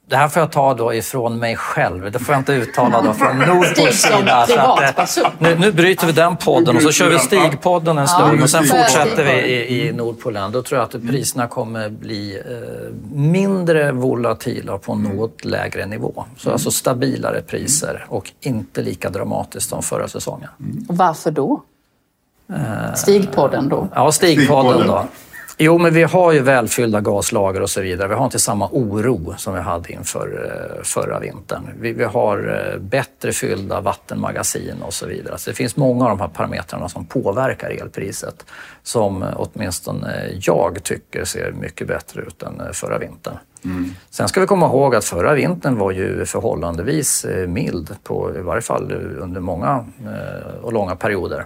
[0.10, 2.12] det här får jag ta då ifrån mig själv.
[2.12, 4.48] Det får jag inte uttala då från Nordpols sida.
[5.08, 8.44] Så att, nu, nu bryter vi den podden och så kör vi Stigpodden en stund
[8.44, 10.52] och sen fortsätter vi i, i Nordpolen.
[10.52, 16.26] Då tror jag att priserna kommer bli eh, mindre volatila på något lägre nivå.
[16.38, 20.50] Så alltså stabilare priser och inte lika dramatiskt som förra säsongen.
[20.88, 21.62] Varför då?
[22.96, 23.88] Stigpodden då?
[23.96, 25.06] Ja, Stigpodden då.
[25.60, 28.08] Jo, men vi har ju välfyllda gaslager och så vidare.
[28.08, 31.62] Vi har inte samma oro som vi hade inför eh, förra vintern.
[31.80, 35.38] Vi, vi har eh, bättre fyllda vattenmagasin och så vidare.
[35.38, 38.46] Så det finns många av de här parametrarna som påverkar elpriset
[38.84, 43.38] som eh, åtminstone jag tycker ser mycket bättre ut än förra vintern.
[43.66, 43.92] Mm.
[44.10, 48.62] Sen ska vi komma ihåg att förra vintern var ju förhållandevis mild, på, i varje
[48.62, 49.86] fall under många
[50.62, 51.46] och långa perioder.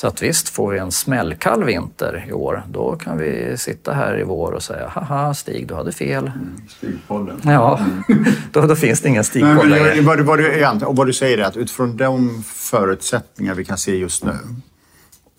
[0.00, 4.20] Så att visst, får vi en smällkall vinter i år, då kan vi sitta här
[4.20, 6.26] i vår och säga haha Stig, du hade fel.
[6.26, 7.40] Mm, stigpodden.
[7.44, 7.80] Ja,
[8.52, 10.00] då, då finns det ingen stigpodd längre.
[10.00, 13.96] Vad, vad, du, och vad du säger är att utifrån de förutsättningar vi kan se
[13.96, 14.32] just nu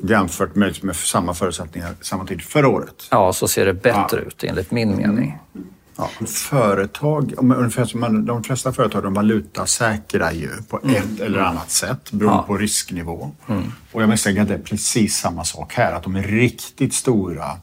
[0.04, 3.08] jämfört med, med samma förutsättningar samma tid förra året.
[3.12, 4.28] Ja, så ser det bättre ja.
[4.28, 5.40] ut enligt min mening.
[5.56, 5.68] Mm.
[6.02, 10.96] Ja, företag, ungefär som man, de flesta företag de valutasäkrar ju på mm.
[10.96, 12.44] ett eller annat sätt beroende ja.
[12.48, 13.32] på risknivå.
[13.48, 13.72] Mm.
[13.92, 17.58] Och jag misstänker att det är precis samma sak här, att de är riktigt stora.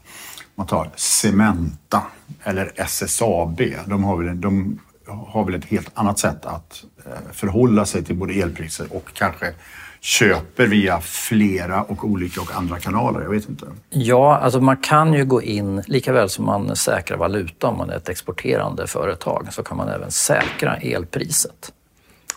[0.55, 2.01] Man tar Cementa
[2.43, 7.85] eller SSAB, de har väl, de har väl ett helt annat sätt att eh, förhålla
[7.85, 9.53] sig till både elpriser och kanske
[10.01, 13.21] köper via flera och olika och andra kanaler?
[13.21, 13.65] Jag vet inte.
[13.89, 17.89] Ja, alltså man kan ju gå in, lika väl som man säkrar valuta om man
[17.89, 21.73] är ett exporterande företag, så kan man även säkra elpriset.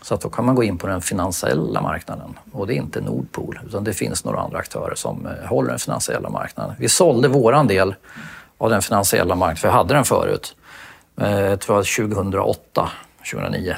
[0.03, 3.01] Så att då kan man gå in på den finansiella marknaden och det är inte
[3.01, 6.75] Nordpool utan det finns några andra aktörer som eh, håller den finansiella marknaden.
[6.79, 7.95] Vi sålde våran del
[8.59, 10.57] av den finansiella marknaden, för jag hade den förut,
[11.21, 12.91] eh, jag tror 2008,
[13.31, 13.77] 2009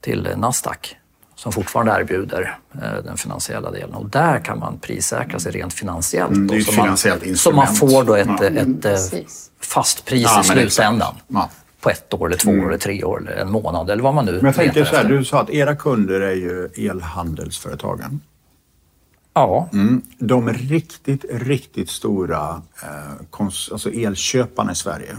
[0.00, 0.96] till Nasdaq
[1.38, 3.94] som fortfarande erbjuder eh, den finansiella delen.
[3.94, 6.30] Och där kan man prissäkra sig rent finansiellt.
[6.30, 8.44] Mm, det är ett finansiellt man, så man får då ett, Ja.
[8.46, 9.12] ett, ett
[9.60, 11.14] fast pris Ja, i slutändan.
[11.28, 11.50] Ja.
[11.80, 14.24] På ett år, eller två år, eller tre år, eller en månad eller vad man
[14.24, 15.14] nu Men jag tänker så här, efter.
[15.16, 18.20] du sa att era kunder är ju elhandelsföretagen.
[19.34, 20.02] Ja, Mm.
[20.18, 23.38] De riktigt, riktigt stora eh,
[23.72, 25.16] alltså elköparna i Sverige.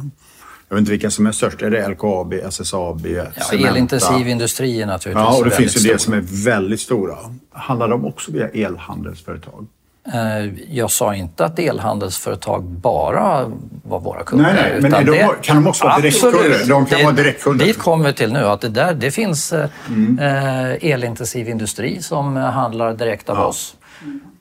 [0.70, 1.62] Jag vet inte vilka som är störst.
[1.62, 3.70] Är det LKAB, SSAB, ja Cementa?
[3.70, 7.16] elintensiv industri naturligtvis Ja, och det finns ju det som är väldigt stora.
[7.52, 9.68] Handlar de också via elhandelsföretag?
[10.14, 13.52] Eh, Jag sa inte att elhandelsföretag bara
[13.84, 14.54] var våra kunder.
[14.54, 16.34] Nej, nej, men de- kan de också vara Absolut.
[16.42, 16.66] direktkunder?
[16.70, 17.66] De kan Det- vara direktkunder.
[17.66, 18.44] Dit kommer vi till nu.
[18.46, 20.20] Att det, där, det finns eh, Mm.
[20.20, 23.46] eh, elintensiv industri som handlar direkt av Ja.
[23.46, 23.76] oss.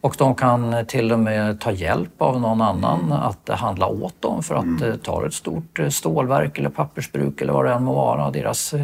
[0.00, 3.12] Och de kan till och med ta hjälp av någon annan Mm.
[3.12, 7.52] att handla åt dem för att eh, ta ett stort eh, stålverk eller pappersbruk eller
[7.52, 8.30] vad det än må vara.
[8.30, 8.80] Deras eh,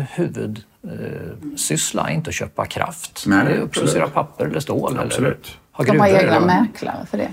[0.82, 3.24] huvudsyssla är inte att köpa kraft.
[3.26, 4.92] Nej, det är att producera papper eller stål.
[4.92, 5.58] Eller Absolut.
[5.72, 7.30] ha De har egna eller- mäklare för det.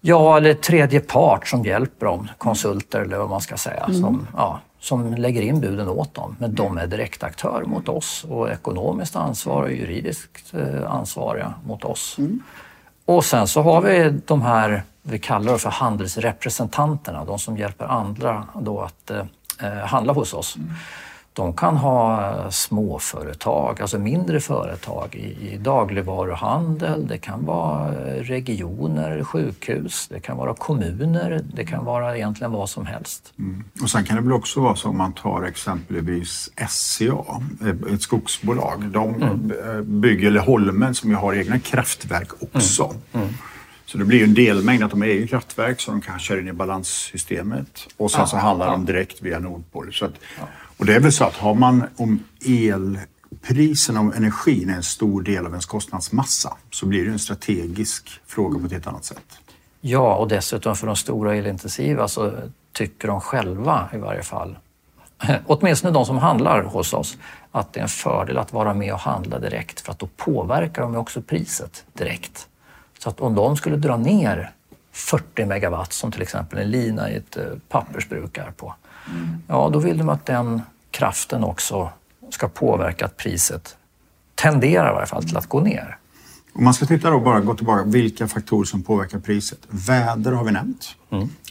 [0.00, 4.60] Ja, eller tredje part som hjälper dem, konsulter eller vad man ska säga, som, ja,
[4.80, 6.36] som lägger in buden åt dem.
[6.38, 10.52] Men de är direktaktör mot oss och ekonomiskt ansvar och juridiskt
[10.86, 12.16] ansvariga mot oss.
[13.06, 17.84] Och sen så har vi de här, vi kallar det för handelsrepresentanterna, de som hjälper
[17.84, 20.56] andra då att eh, handla hos oss.
[20.56, 20.70] Mm.
[21.36, 27.06] De kan ha småföretag, alltså mindre företag i, i dagligvaruhandel.
[27.06, 32.70] Det kan vara eh, regioner, sjukhus, det kan vara kommuner, det kan vara egentligen vad
[32.70, 33.32] som helst.
[33.82, 38.02] Och sen kan det väl också vara så om man tar exempelvis SCA, eh, ett
[38.02, 38.84] skogsbolag.
[38.84, 42.94] De eh, bygger, eller Holmen som ju har egna kraftverk också.
[43.86, 46.40] Så det blir ju en delmängd att de har egna kraftverk som de kan köra
[46.40, 47.88] in i balanssystemet.
[47.96, 49.92] Och sen så handlar de direkt via Nordpol.
[49.92, 50.14] Så att,
[50.76, 55.22] och det är väl så att har man om elpriserna och energin är en stor
[55.22, 59.38] del av ens kostnadsmassa så blir det en strategisk fråga på ett helt annat sätt.
[59.80, 62.32] Ja, och dessutom för de stora elintensiva så
[62.72, 64.58] tycker de själva i varje fall,
[65.46, 67.16] åtminstone de som handlar hos oss,
[67.52, 70.82] att det är en fördel att vara med och handla direkt för att då påverkar
[70.82, 72.48] de också priset direkt.
[72.98, 74.50] Så att om de skulle dra ner
[74.92, 78.74] 40 megawatt som till exempel en lina i ett eh, pappersbruk är på,
[79.46, 81.90] ja då vill de att den kraften också
[82.30, 83.76] ska påverka att priset
[84.34, 85.98] tenderar i varje fall till att gå ner.
[86.52, 89.58] Om man ska titta då bara gå tillbaka, vilka faktorer som påverkar priset.
[89.68, 90.96] Väder har vi nämnt.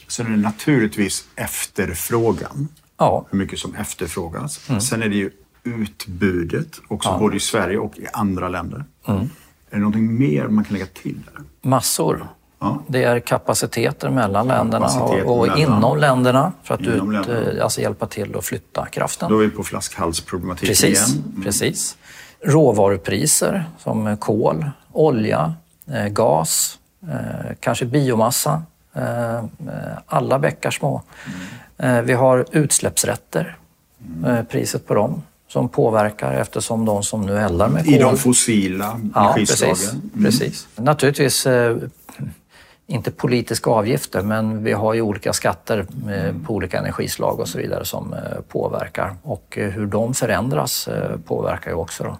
[0.08, 2.68] Sen är det naturligtvis efterfrågan.
[2.98, 4.60] Ja, Hur mycket som efterfrågas.
[4.88, 5.30] Sen är det ju
[5.64, 7.18] utbudet, också Ja.
[7.18, 8.84] både i Sverige och i andra länder.
[9.06, 9.28] Är
[9.70, 11.20] det någonting mer man kan lägga till?
[11.34, 11.42] Där?
[11.70, 12.28] Massor.
[12.58, 12.82] Ja.
[12.86, 17.26] Det är kapaciteter mellan länderna Kapacitet och, och mellan- inom länderna för att Inom ut,
[17.28, 17.50] länderna.
[17.58, 19.30] eh, alltså hjälpa till att flytta kraften.
[19.30, 21.24] Då är vi på flaskhalsproblematiken Precis, igen.
[21.32, 21.42] Mm.
[21.42, 21.96] precis.
[22.44, 25.54] Råvarupriser som kol, olja,
[25.92, 28.62] eh, gas, eh, kanske biomassa.
[28.94, 29.42] Eh, eh,
[30.06, 31.02] alla bäckar små.
[31.78, 31.96] Mm.
[31.96, 33.56] Eh, vi har utsläppsrätter,
[34.26, 37.94] eh, priset på dem som påverkar eftersom de som nu eldar med kol...
[37.94, 39.74] I de fossila Ja, energislagen.
[39.76, 39.92] precis.
[39.92, 40.24] Mm.
[40.24, 40.68] precis.
[40.76, 41.46] Naturligtvis
[42.86, 47.58] inte politiska avgifter, men vi har ju olika skatter eh, på olika energislag och så
[47.58, 48.18] vidare som eh,
[48.48, 49.16] påverkar.
[49.22, 50.88] Och eh, hur de förändras
[51.26, 52.04] påverkar ju också.
[52.04, 52.16] Då.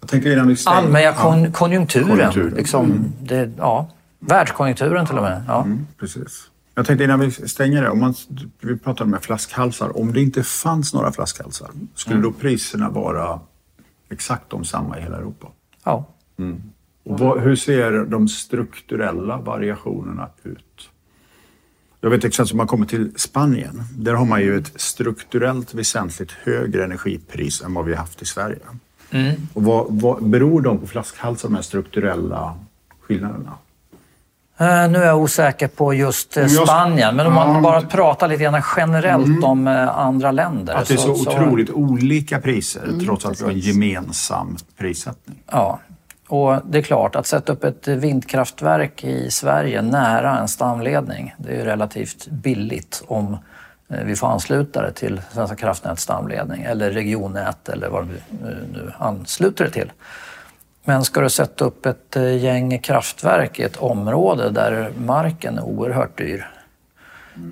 [0.00, 2.08] Jag tänkte innan vi stänger- Allmänna kon- konjunkturen.
[2.08, 2.54] Konjunkturen.
[2.54, 5.42] Liksom, det, ja, världskonjunkturen till och med.
[5.48, 5.62] Ja.
[5.62, 6.46] Mm, precis.
[6.74, 8.14] Jag tänkte innan vi stänger det, om man,
[8.60, 9.98] vi pratade om flaskhalsar.
[10.00, 12.32] Om det inte fanns några flaskhalsar, skulle Mm.
[12.32, 13.40] då priserna vara
[14.10, 15.46] exakt de samma i hela Europa?
[15.84, 16.04] Ja.
[17.10, 20.90] Och vad, hur ser de strukturella variationerna ut?
[22.00, 23.82] Jag vet exempelvis om man kommer till Spanien.
[23.96, 28.24] Där har man ju ett strukturellt väsentligt högre energipris än vad vi har haft i
[28.24, 28.58] Sverige.
[29.10, 29.34] Mm.
[29.52, 32.54] Och vad, vad, beror de på flaskhalsar, de här strukturella
[33.00, 33.52] skillnaderna?
[34.58, 37.82] Eh, Nu är jag osäker på just eh, jag- Spanien, men om Ja, man bara
[37.82, 40.74] pratar lite grann generellt om eh, andra länder.
[40.74, 45.42] Att det är så, otroligt olika priser trots att vi har en gemensam prissättning.
[45.50, 45.80] Ja,
[46.30, 51.52] och det är klart att sätta upp ett vindkraftverk i Sverige nära en stamledning, det
[51.52, 53.36] är ju relativt billigt om
[53.88, 58.56] eh, vi får ansluta det till Svenska kraftnäts stamledning eller regionnät eller vad vi eh,
[58.72, 59.92] nu ansluter det till.
[60.84, 65.62] Men ska du sätta upp ett eh, gäng kraftverk i ett område där marken är
[65.62, 66.50] oerhört dyr,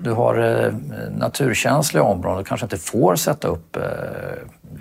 [0.03, 0.73] du har eh,
[1.11, 3.83] naturkänsliga områden, du kanske inte får sätta upp eh,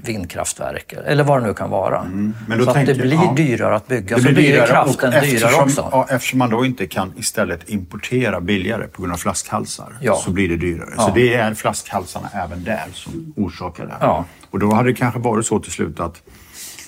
[0.04, 2.02] vindkraftverk eller vad det nu kan vara.
[2.02, 2.34] Mm.
[2.48, 3.34] Men så tänker, att det blir ja.
[3.38, 5.90] dyrare att bygga, det så blir, blir kraften dyrare också.
[5.92, 10.16] Ja, eftersom man då inte kan istället importera billigare på grund av flaskhalsar ja.
[10.16, 10.96] så blir det dyrare.
[10.98, 13.96] Så det är flaskhalsarna även där som orsakar det.
[14.00, 14.26] Ja.
[14.52, 16.22] Och då hade det kanske varit så till slut att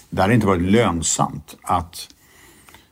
[0.09, 2.07] det hade inte varit lönsamt att,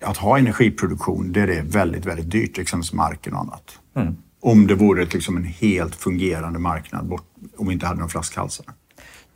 [0.01, 3.79] att ha energiproduktion där det är väldigt, väldigt dyrt, exempelvis marken och annat.
[3.95, 4.17] Mm.
[4.41, 7.25] Om det vore liksom en helt fungerande marknad, bort,
[7.57, 8.65] om vi inte hade några flaskhalsar.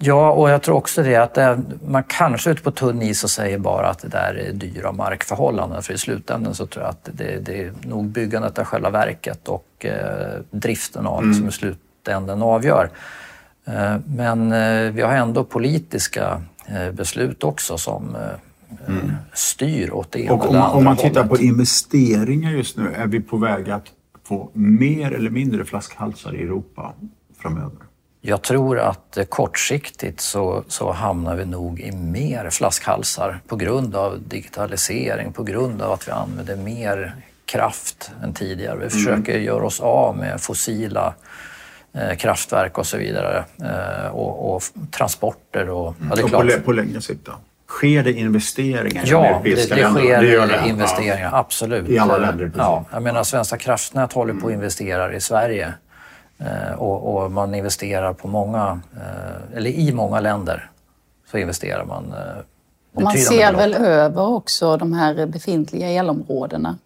[0.04, 3.24] Ja, och jag tror också det att det, man kanske är ute på tunn is
[3.24, 5.84] och säger bara att det där är dyra markförhållanden.
[5.84, 9.48] För i slutändan så tror jag att det, det är nog byggandet av själva verket
[9.48, 11.38] och eh, driften av det mm.
[11.38, 12.90] som i slutändan avgör.
[13.66, 19.12] Eh, men eh, vi har ändå politiska eh, beslut också som eh, mm.
[19.34, 21.30] styr åt det ena och om, eller andra Om man tittar hållet.
[21.30, 23.86] på investeringar just nu, är vi på väg att
[24.32, 26.94] få mer eller mindre flaskhalsar i Europa
[27.42, 27.78] framöver?
[28.22, 34.22] Jag tror att kortsiktigt så, så hamnar vi nog i mer flaskhalsar på grund av
[34.28, 37.16] digitalisering, på grund av att vi använder mer
[37.46, 38.76] kraft än tidigare.
[38.76, 38.90] Vi mm.
[38.90, 41.14] försöker göra oss av med fossila
[41.94, 43.46] eh, kraftverk och så vidare.
[43.64, 45.96] Eh, och, och, transporter och...
[46.02, 46.14] Mm.
[46.18, 46.24] Ja.
[46.24, 47.32] Och på, på längre sikt då?
[47.78, 50.70] Sker det investeringar ja, i de europeiska det, det sker det det.
[50.70, 51.30] investeringar, ja.
[51.38, 51.90] absolut.
[51.90, 52.52] I alla länder?
[52.58, 55.74] Ja, jag menar Svenska kraftnät håller på att investera i Sverige
[56.46, 60.70] Eh, och, och, man investerar på många, eh, eller i många länder
[61.32, 62.44] så investerar man eh,
[62.96, 66.78] och Man ser väl över också de här befintliga elområdena?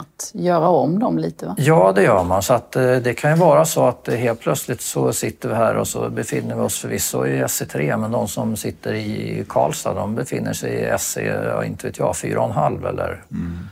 [0.00, 1.46] Att göra om dem lite?
[1.46, 1.54] Va?
[1.58, 2.42] Ja, det gör man.
[2.42, 5.88] Så att, det kan ju vara så att helt plötsligt så sitter vi här och
[5.88, 10.52] så befinner vi oss förvisso i SC3 men de som sitter i Karlstad de befinner
[10.52, 13.24] sig i SC, ja, inte vet jag, 4,5 eller...
[13.30, 13.68] Mm.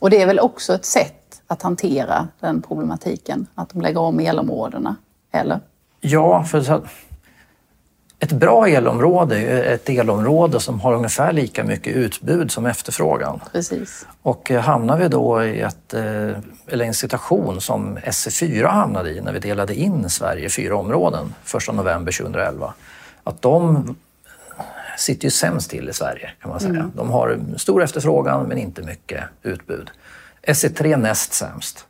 [0.00, 3.46] Och det är väl också ett sätt att hantera den problematiken?
[3.54, 4.96] Att de lägger om elområdena,
[5.32, 5.60] eller?
[6.00, 6.82] Ja, för
[8.22, 13.40] ett bra elområde är ett elområde som har ungefär lika mycket utbud som efterfrågan.
[13.52, 14.06] Precis.
[14.22, 16.02] Och eh, hamnar vi då i ett, eh,
[16.66, 21.34] eller en situation som SE4 hamnade i när vi delade in Sverige i fyra områden
[21.68, 22.74] 1 november 2011,
[23.24, 23.96] att de
[24.98, 26.70] sitter ju sämst till i Sverige kan man säga.
[26.70, 26.92] Mm.
[26.96, 29.90] De har stor efterfrågan men inte mycket utbud.
[30.42, 31.86] SE3 näst sämst.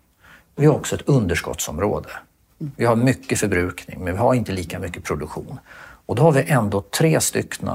[0.57, 2.09] Vi har också ett underskottsområde.
[2.77, 5.59] Vi har mycket förbrukning, men vi har inte lika mycket produktion.
[6.11, 7.71] Och då har vi ändå tre stycken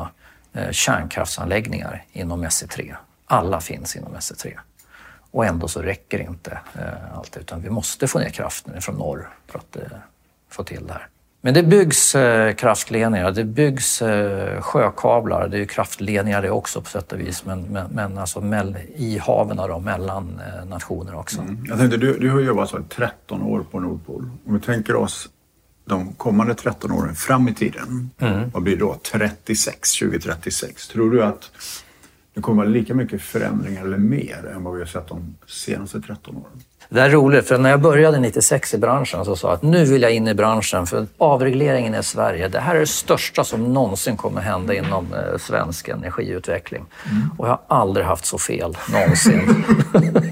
[0.54, 2.96] eh, kärnkraftsanläggningar inom SE3.
[3.26, 4.54] Alla finns inom SE3.
[5.32, 9.30] Och ändå så räcker inte eh, allt, utan vi måste få ner kraften från norr
[9.48, 9.98] för att eh,
[10.50, 11.08] få till det här.
[11.42, 16.82] Men det byggs eh, kraftledningar, det byggs eh, sjökablar, det är ju kraftledningar det också
[16.82, 21.16] på sätt och vis, men, men, men alltså mell, i haven då, mellan eh, nationer
[21.16, 21.42] också.
[21.42, 21.66] Mm.
[21.70, 24.30] Jag tänkte, du, du har jobbat så 13 år på Nordpol.
[24.48, 25.30] Om vi tänker oss
[25.86, 28.50] de kommande 13 åren fram i tiden, mm.
[28.54, 28.96] vad blir då?
[29.12, 30.88] 36, 2036.
[30.88, 31.52] Tror du att
[32.34, 35.36] det kommer att vara lika mycket förändringar eller mer än vad vi har sett de
[35.48, 36.62] senaste 13 åren?
[36.90, 39.86] Det är roligt, för när jag började 96 i branschen så sa jag att nu
[39.86, 43.74] vill jag in i branschen för avregleringen i Sverige, det här är det största som
[43.74, 46.86] någonsin kommer hända inom eh, svensk energiutveckling.
[47.12, 47.30] Mm.
[47.38, 49.66] Och jag har aldrig haft så fel, någonsin.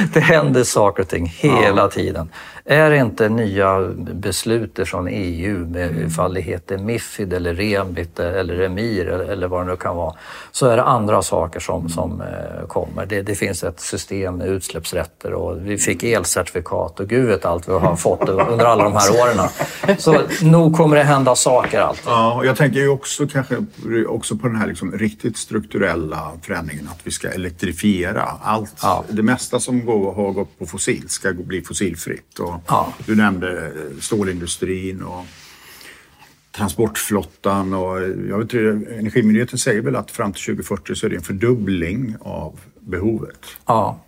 [0.12, 1.88] det händer saker och ting hela ja.
[1.88, 2.28] tiden.
[2.64, 3.80] Är det inte nya
[4.14, 6.06] beslut från EU, med mm.
[6.06, 10.14] ifall det heter Mifid eller Remit eller Emir eller vad det nu kan vara,
[10.52, 13.06] så är det andra saker som, som eh, kommer.
[13.06, 17.68] Det, det finns ett system med utsläppsrätter och vi fick elcertifikat och gud vet allt
[17.68, 19.48] vi har fått under alla de här åren.
[19.98, 22.04] Så nog kommer det hända saker alltid.
[22.06, 23.56] Ja, och jag tänker ju också kanske
[24.08, 28.74] också på den här liksom riktigt strukturella förändringen att vi ska elektrifiera allt.
[28.82, 29.04] Ja.
[29.08, 32.38] Det mesta som går, har gått på fossil ska bli fossilfritt.
[32.38, 32.94] Och ja.
[33.06, 35.24] Du nämnde stålindustrin och
[36.52, 41.16] transportflottan och jag vet inte, Energimyndigheten säger väl att fram till 2040 så är det
[41.16, 43.46] en fördubbling av behovet.
[43.66, 44.04] Ja.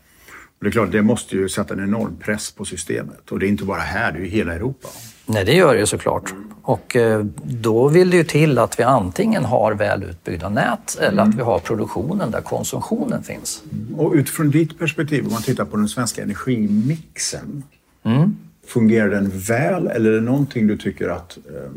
[0.59, 3.47] Och det är klart, det måste ju sätta en enorm press på systemet och det
[3.47, 4.89] är inte bara här, det är ju hela Europa.
[5.27, 6.35] Nej, det gör det ju såklart.
[6.62, 11.23] Och eh, då vill det ju till att vi antingen har väl utbyggda nät eller
[11.23, 11.29] mm.
[11.29, 13.62] att vi har produktionen där konsumtionen finns.
[13.97, 17.62] Och utifrån ditt perspektiv, om man tittar på den svenska energimixen,
[18.03, 18.37] mm.
[18.66, 21.70] Fungerar den väl eller är det någonting du tycker att eh,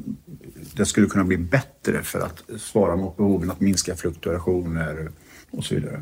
[0.76, 5.10] det skulle kunna bli bättre för att svara mot behoven att minska fluktuationer
[5.52, 6.02] och så vidare?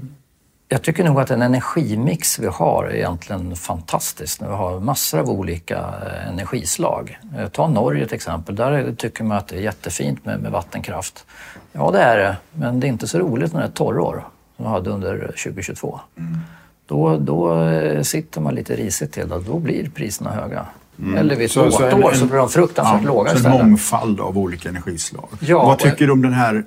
[0.74, 4.42] Jag tycker nog att den energimix vi har är egentligen fantastisk.
[4.42, 7.20] Vi har massor av olika eh, energislag.
[7.38, 8.56] Eh, ta Norge till exempel.
[8.56, 11.26] Där tycker man att det är jättefint med, med vattenkraft.
[11.72, 12.38] Ja, det är det.
[12.52, 14.24] Men det är inte så roligt när det är torrår
[14.56, 16.00] som vi hade under 2022.
[16.18, 16.40] Mm.
[16.88, 17.68] Då, då
[18.04, 20.66] sitter man lite risigt till och då blir priserna höga.
[21.00, 21.18] Mm.
[21.18, 23.60] Eller vid ett så, så, år så blir de fruktansvärt ja, låga istället.
[23.60, 25.30] en mångfald av olika energislag.
[25.40, 26.64] Ja, Vad tycker du om den här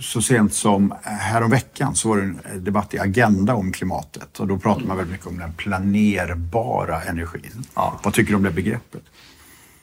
[0.00, 4.58] så sent som häromveckan så var det en debatt i Agenda om klimatet och då
[4.58, 7.64] pratade man väldigt mycket om den planerbara energin.
[7.74, 8.00] Ja.
[8.02, 9.02] Vad tycker du om det begreppet?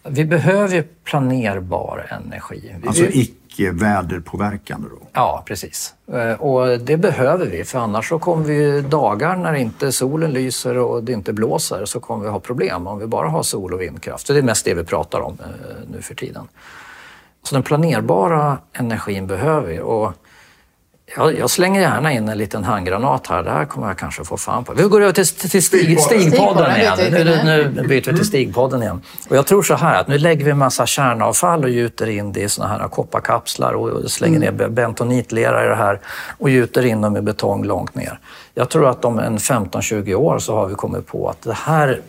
[0.07, 2.75] Vi behöver planerbar energi.
[2.81, 5.07] Vi alltså icke väderpåverkande då?
[5.13, 5.93] Ja, precis.
[6.13, 10.77] Eh, och det behöver vi för annars så kommer vi dagar när inte solen lyser
[10.77, 13.81] och det inte blåser så kommer vi ha problem om vi bara har sol och
[13.81, 14.27] vindkraft.
[14.27, 16.47] Så det är mest det vi pratar om eh, nu för tiden.
[17.45, 19.79] Så den planerbara energin behöver vi.
[19.79, 20.13] Och
[21.17, 23.43] jag, jag, slänger gärna in en liten handgranat här.
[23.43, 24.73] Det här kommer jag kanske få fan på.
[24.73, 26.97] Vi går över till, till stig, Stigpodden igen.
[27.11, 29.01] Nu, nu, byter vi till Stigpodden igen.
[29.29, 32.31] Och jag tror så här att nu lägger vi en massa kärnavfall och gjuter in
[32.31, 34.75] det i såna här kopparkapslar och slänger ner mm.
[34.75, 35.99] bentonitlera i det här
[36.37, 38.19] och gjuter in dem i betong långt ner.
[38.53, 42.01] Jag tror att om en 15-20 år så har vi kommit på att det här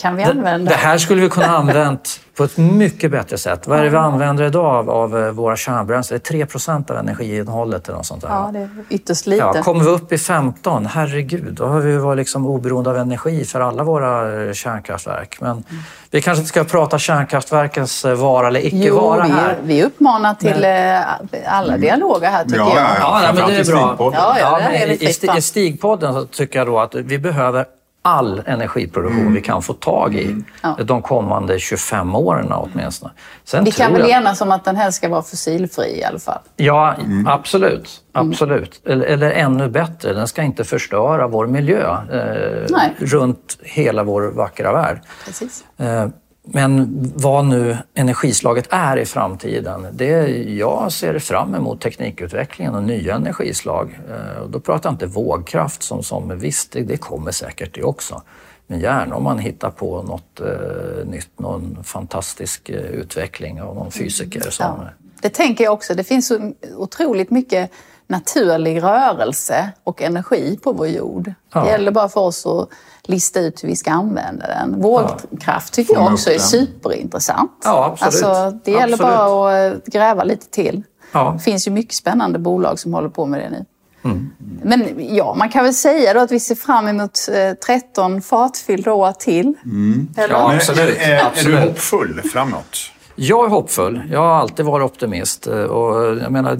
[0.00, 0.70] kan vi använda.
[0.70, 3.66] Det, det här skulle vi kunna använt på ett mycket bättre sätt.
[3.66, 6.20] Vad är det vi använder idag av, av eh, våra kärnbränslen?
[6.24, 8.28] Det är 3 procent av energiinnehållet eller något sånt där.
[8.28, 9.50] Ja, det är ytterst lite.
[9.54, 13.44] Ja, kommer vi upp i 15, herregud, då har vi varit liksom oberoende av energi
[13.44, 15.40] för alla våra eh, kärnkraftverk.
[15.40, 15.64] Men mm.
[16.10, 19.56] vi kanske inte ska prata kärnkraftverkens eh, vara eller icke vara här.
[19.62, 21.04] Vi, vi uppmanar till men...
[21.46, 21.80] alla mm.
[21.80, 22.84] dialoger här tycker ja, jag.
[22.84, 23.96] Ja, ja, ja men det är bra.
[24.14, 24.88] Ja, ja, det är
[25.34, 27.64] i, I Stigpodden så tycker jag då att vi behöver
[28.02, 29.34] all energiproduktion mm.
[29.34, 30.86] vi kan få tag i mm.
[30.86, 33.12] de kommande 25 åren åtminstone.
[33.44, 34.10] Sen vi kan väl jag...
[34.10, 36.38] enas om att den här ska vara fossilfri i alla fall?
[36.56, 37.26] Ja, mm.
[37.26, 38.02] absolut.
[38.12, 38.80] absolut.
[38.86, 44.72] Eller, eller, ännu bättre, den ska inte förstöra vår miljö eh, runt hela vår vackra
[44.72, 45.00] värld.
[45.24, 45.64] Precis.
[45.76, 46.08] Eh,
[46.52, 53.14] men vad nu energislaget är i framtiden, det, jag ser fram emot teknikutvecklingen och nya
[53.14, 54.00] energislag.
[54.10, 58.22] Eh, då pratar jag inte vågkraft som, som visst, det, det kommer säkert det också.
[58.66, 63.90] Men gärna om man hittar på något eh, nytt, någon fantastisk eh, utveckling av någon
[63.90, 64.40] fysiker.
[64.40, 64.66] Som...
[64.66, 64.88] Ja,
[65.22, 65.94] det tänker jag också.
[65.94, 67.70] Det finns så otroligt mycket
[68.06, 71.32] naturlig rörelse och energi på vår jord.
[71.52, 71.64] Ja.
[71.64, 72.68] Det gäller bara för oss att
[73.02, 74.80] lista ut hur vi ska använda den.
[74.80, 77.52] Vågkraft tycker jag också är superintressant.
[77.64, 78.24] Ja, absolut.
[78.24, 79.12] Alltså, det gäller absolut.
[79.12, 80.82] bara att gräva lite till.
[81.12, 81.32] Ja.
[81.38, 83.64] Det finns ju mycket spännande bolag som håller på med det nu.
[84.04, 84.30] Mm.
[84.62, 87.18] Men ja, man kan väl säga då att vi ser fram emot
[87.66, 89.54] 13 eh, fartfyllda år till.
[89.64, 90.08] Mm.
[90.16, 90.98] Ja, absolut.
[90.98, 92.78] Är, är, är, du hoppfull framåt?
[93.14, 94.02] Jag är hoppfull.
[94.10, 95.46] Jag har alltid varit optimist.
[95.46, 96.58] Eh, och jag menar,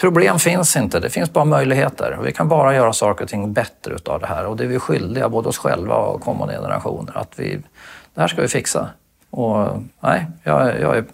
[0.00, 2.18] Problem finns inte, det finns bara möjligheter.
[2.24, 4.78] Vi kan bara göra saker och ting bättre utav det här och det är vi
[4.78, 7.60] skyldiga, både oss själva och kommande generationer, att vi,
[8.14, 8.88] det här ska vi fixa.
[9.30, 11.04] Och nej, jag, jag är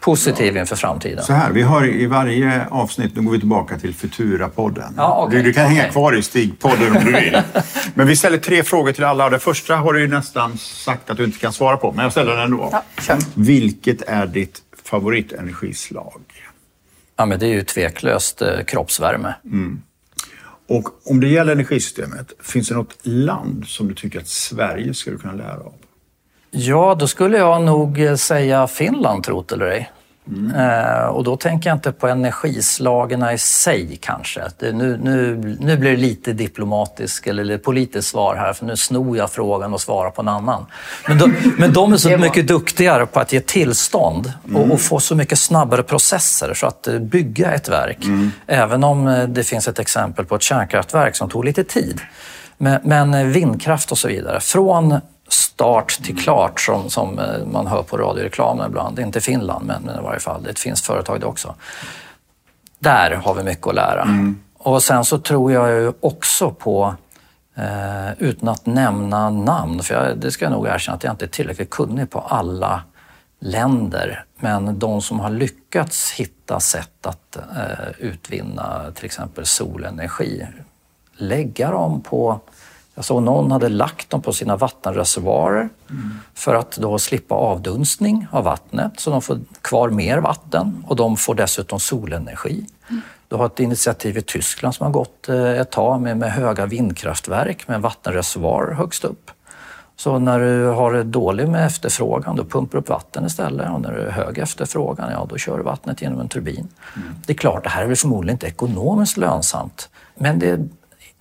[0.00, 1.24] positiv inför framtiden.
[1.24, 4.94] Så här, vi har i varje avsnitt, nu går vi tillbaka till Futura-podden.
[4.96, 5.76] Ja, okay, du, du, kan okay.
[5.76, 7.42] hänga kvar i Stig-podden om du vill.
[7.94, 11.10] Men vi ställer tre frågor till alla och det första har du ju nästan sagt
[11.10, 12.82] att du inte kan svara på, men jag ställer den ändå.
[13.08, 13.18] Ja.
[13.34, 16.20] Vilket är ditt favoritenergislag?
[17.16, 19.34] Ja, men det är ju tveklöst eh, kroppsvärme.
[19.44, 19.82] Mm.
[20.68, 25.16] Och om det gäller energisystemet, finns det något land som du tycker att Sverige skulle
[25.16, 25.74] kunna lära av?
[26.50, 29.90] Ja, då skulle jag nog eh, säga Finland, trot eller ej.
[30.28, 30.54] Mm.
[30.54, 34.42] Eh, och då tänker jag inte på energislagen i sig kanske.
[34.58, 39.16] Det, nu, nu, nu blir det lite diplomatiskt eller politiskt svar här för nu snor
[39.16, 40.66] jag frågan och svarar på en annan.
[41.08, 44.72] Men de, men de är så mycket duktigare på att ge tillstånd och, mm.
[44.72, 48.04] och, få så mycket snabbare processer så att eh, bygga ett verk.
[48.04, 48.30] Mm.
[48.46, 52.00] Även om eh, det finns ett exempel på ett kärnkraftverk som tog lite tid.
[52.58, 54.40] Men, men vindkraft och så vidare.
[54.40, 58.98] Från start till klart som, som eh, man hör på radioreklamen ibland.
[58.98, 61.54] Inte Finland, men, i varje fall det finskt företag det också.
[62.78, 64.02] Där har vi mycket att lära.
[64.02, 64.40] Mm.
[64.58, 66.94] Och sen så tror jag ju också på,
[67.54, 71.24] eh, utan att nämna namn, för jag, det ska jag nog erkänna att jag inte
[71.24, 72.82] är tillräckligt kunnig på alla
[73.40, 80.46] länder, men de som har lyckats hitta sätt att eh, utvinna till exempel solenergi,
[81.16, 82.40] lägga dem på
[82.96, 86.20] jag såg någon hade lagt dem på sina vattenreservoarer mm.
[86.34, 91.16] för att då slippa avdunstning av vattnet så de får kvar mer vatten och de
[91.16, 92.66] får dessutom solenergi.
[92.88, 93.02] Mm.
[93.28, 96.66] Du har ett initiativ i Tyskland som har gått eh, ett tag med, med höga
[96.66, 99.30] vindkraftverk med vattenreservoarer högst upp.
[99.96, 103.70] Så när du har dålig med efterfrågan, då pumpar du upp vatten istället.
[103.70, 106.68] Och när du är hög efterfrågan, ja då kör du vattnet genom en turbin.
[106.96, 107.14] Mm.
[107.26, 109.88] Det är klart, det här är väl förmodligen inte ekonomiskt lönsamt.
[110.14, 110.68] Men det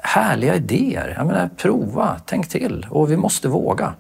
[0.05, 1.13] härliga idéer.
[1.17, 3.93] Jag menar, prova, tänk till och vi måste våga.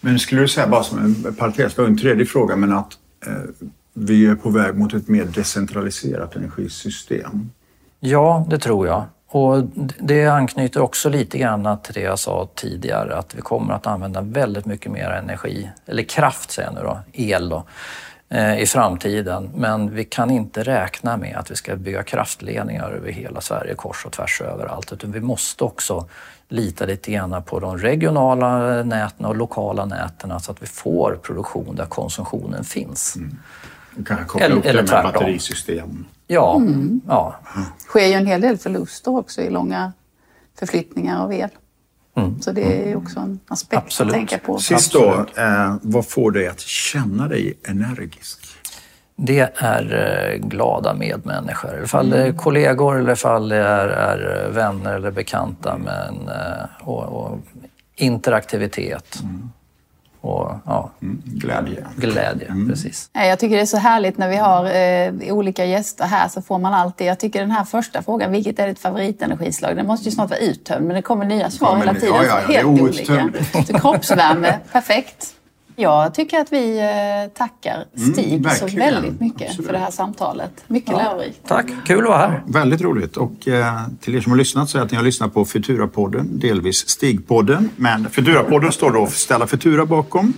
[0.00, 2.92] Men skulle du säga, bara som en parentes, en tredje fråga, men att
[3.26, 3.32] eh,
[3.94, 7.50] vi är på väg mot ett mer decentraliserat energisystem?
[8.00, 9.04] Ja, det tror jag.
[9.30, 9.62] Och
[9.98, 14.20] det anknyter också lite grann till det jag sa tidigare, att vi kommer att använda
[14.20, 17.64] väldigt mycket mer energi, eller kraft säger jag nu då, el då,
[18.58, 19.50] i framtiden.
[19.54, 24.06] Men vi kan inte räkna med att vi ska bygga kraftledningar över hela Sverige kors
[24.06, 26.08] och tvärs överallt, utan vi måste också
[26.48, 31.76] lita lite grann på de regionala näten och lokala näten så att vi får produktion
[31.76, 33.16] där konsumtionen finns.
[33.16, 33.38] Mm.
[34.06, 35.12] Kan koppla eller, upp det med tvärtom.
[35.12, 36.04] batterisystem.
[36.26, 36.56] Ja.
[36.56, 37.00] Mm.
[37.06, 37.36] ja.
[37.88, 39.92] sker ju en hel del förluster också i långa
[40.58, 41.50] förflyttningar av el.
[42.18, 42.40] Mm.
[42.40, 44.12] Så det är också en aspekt Absolut.
[44.12, 44.58] att tänka på.
[44.58, 48.38] Sist då, eh, vad får dig att känna dig energisk?
[49.16, 51.84] Det är eh, glada medmänniskor.
[51.84, 55.78] Ifall det är kollegor eller ifall det är, är vänner eller bekanta.
[55.78, 57.38] Men, eh, och, och
[57.96, 59.20] interaktivitet.
[59.22, 59.50] Mm
[60.20, 61.86] och ja, mm, glädje.
[61.96, 62.68] Glädje, mm.
[62.68, 63.10] precis.
[63.12, 66.58] Jag tycker det är så härligt när vi har eh, olika gäster här så får
[66.58, 69.76] man alltid, jag tycker den här första frågan, vilket är ditt favoritenergislag?
[69.76, 72.14] Den måste ju snart vara uttömd men det kommer nya svar ja, hela tiden.
[72.14, 73.30] Ja, ja, helt olika.
[73.66, 75.37] Så kroppsvärme, perfekt.
[75.80, 79.66] Jag tycker att vi eh, tackar mm, Stig mm, så väldigt mycket Absolut.
[79.66, 80.64] för det här samtalet.
[80.66, 80.96] Mycket ja.
[80.96, 81.40] lärorikt.
[81.48, 82.42] Tack, kul att vara här.
[82.46, 83.16] Ja, väldigt roligt.
[83.16, 86.38] Och eh, till er som har lyssnat så är att ni har lyssnat på Futurapodden,
[86.38, 87.70] delvis Stigpodden.
[87.76, 90.32] Men Futurapodden står då för Ställa Futura bakom.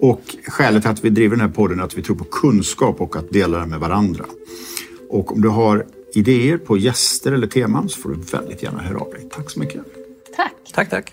[0.00, 3.00] Och skälet till att vi driver den här podden är att vi tror på kunskap
[3.00, 4.24] och att dela den med varandra.
[5.10, 8.98] Och om du har idéer på gäster eller teman så får du väldigt gärna höra
[8.98, 9.28] av dig.
[9.30, 9.82] Tack så mycket.
[10.36, 10.54] Tack.
[10.74, 11.12] Tack, tack.